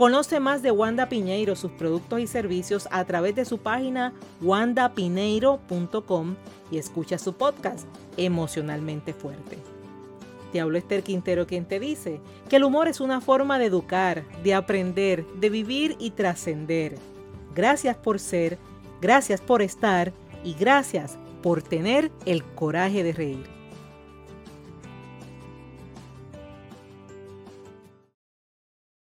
Conoce 0.02 0.40
más 0.40 0.64
de 0.64 0.72
Wanda 0.72 1.10
Piñeiro, 1.10 1.56
sus 1.56 1.70
productos 1.74 2.20
y 2.22 2.26
servicios 2.26 2.88
a 2.90 3.06
través 3.06 3.36
de 3.36 3.46
su 3.46 3.60
página 3.60 4.16
wandapineiro.com 4.42 6.36
y 6.72 6.80
escucha 6.80 7.20
su 7.20 7.34
podcast 7.34 7.88
Emocionalmente 8.18 9.14
Fuerte. 9.14 9.60
Te 10.52 10.60
hablo 10.60 10.80
Esther 10.80 11.04
Quintero 11.04 11.46
quien 11.46 11.66
te 11.66 11.80
dice 11.80 12.20
que 12.50 12.56
el 12.56 12.64
humor 12.64 12.88
es 12.88 13.00
una 13.00 13.22
forma 13.22 13.60
de 13.60 13.66
educar, 13.66 14.24
de 14.44 14.56
aprender, 14.56 15.24
de 15.36 15.52
vivir 15.52 15.96
y 16.00 16.10
trascender. 16.10 16.98
Gracias 17.54 17.96
por 17.96 18.20
ser, 18.20 18.58
gracias 19.02 19.40
por 19.40 19.62
estar 19.62 20.14
y 20.44 20.56
gracias 20.56 21.20
por 21.44 21.62
tener 21.62 22.12
el 22.26 22.44
coraje 22.44 23.04
de 23.04 23.14
reír. 23.14 23.61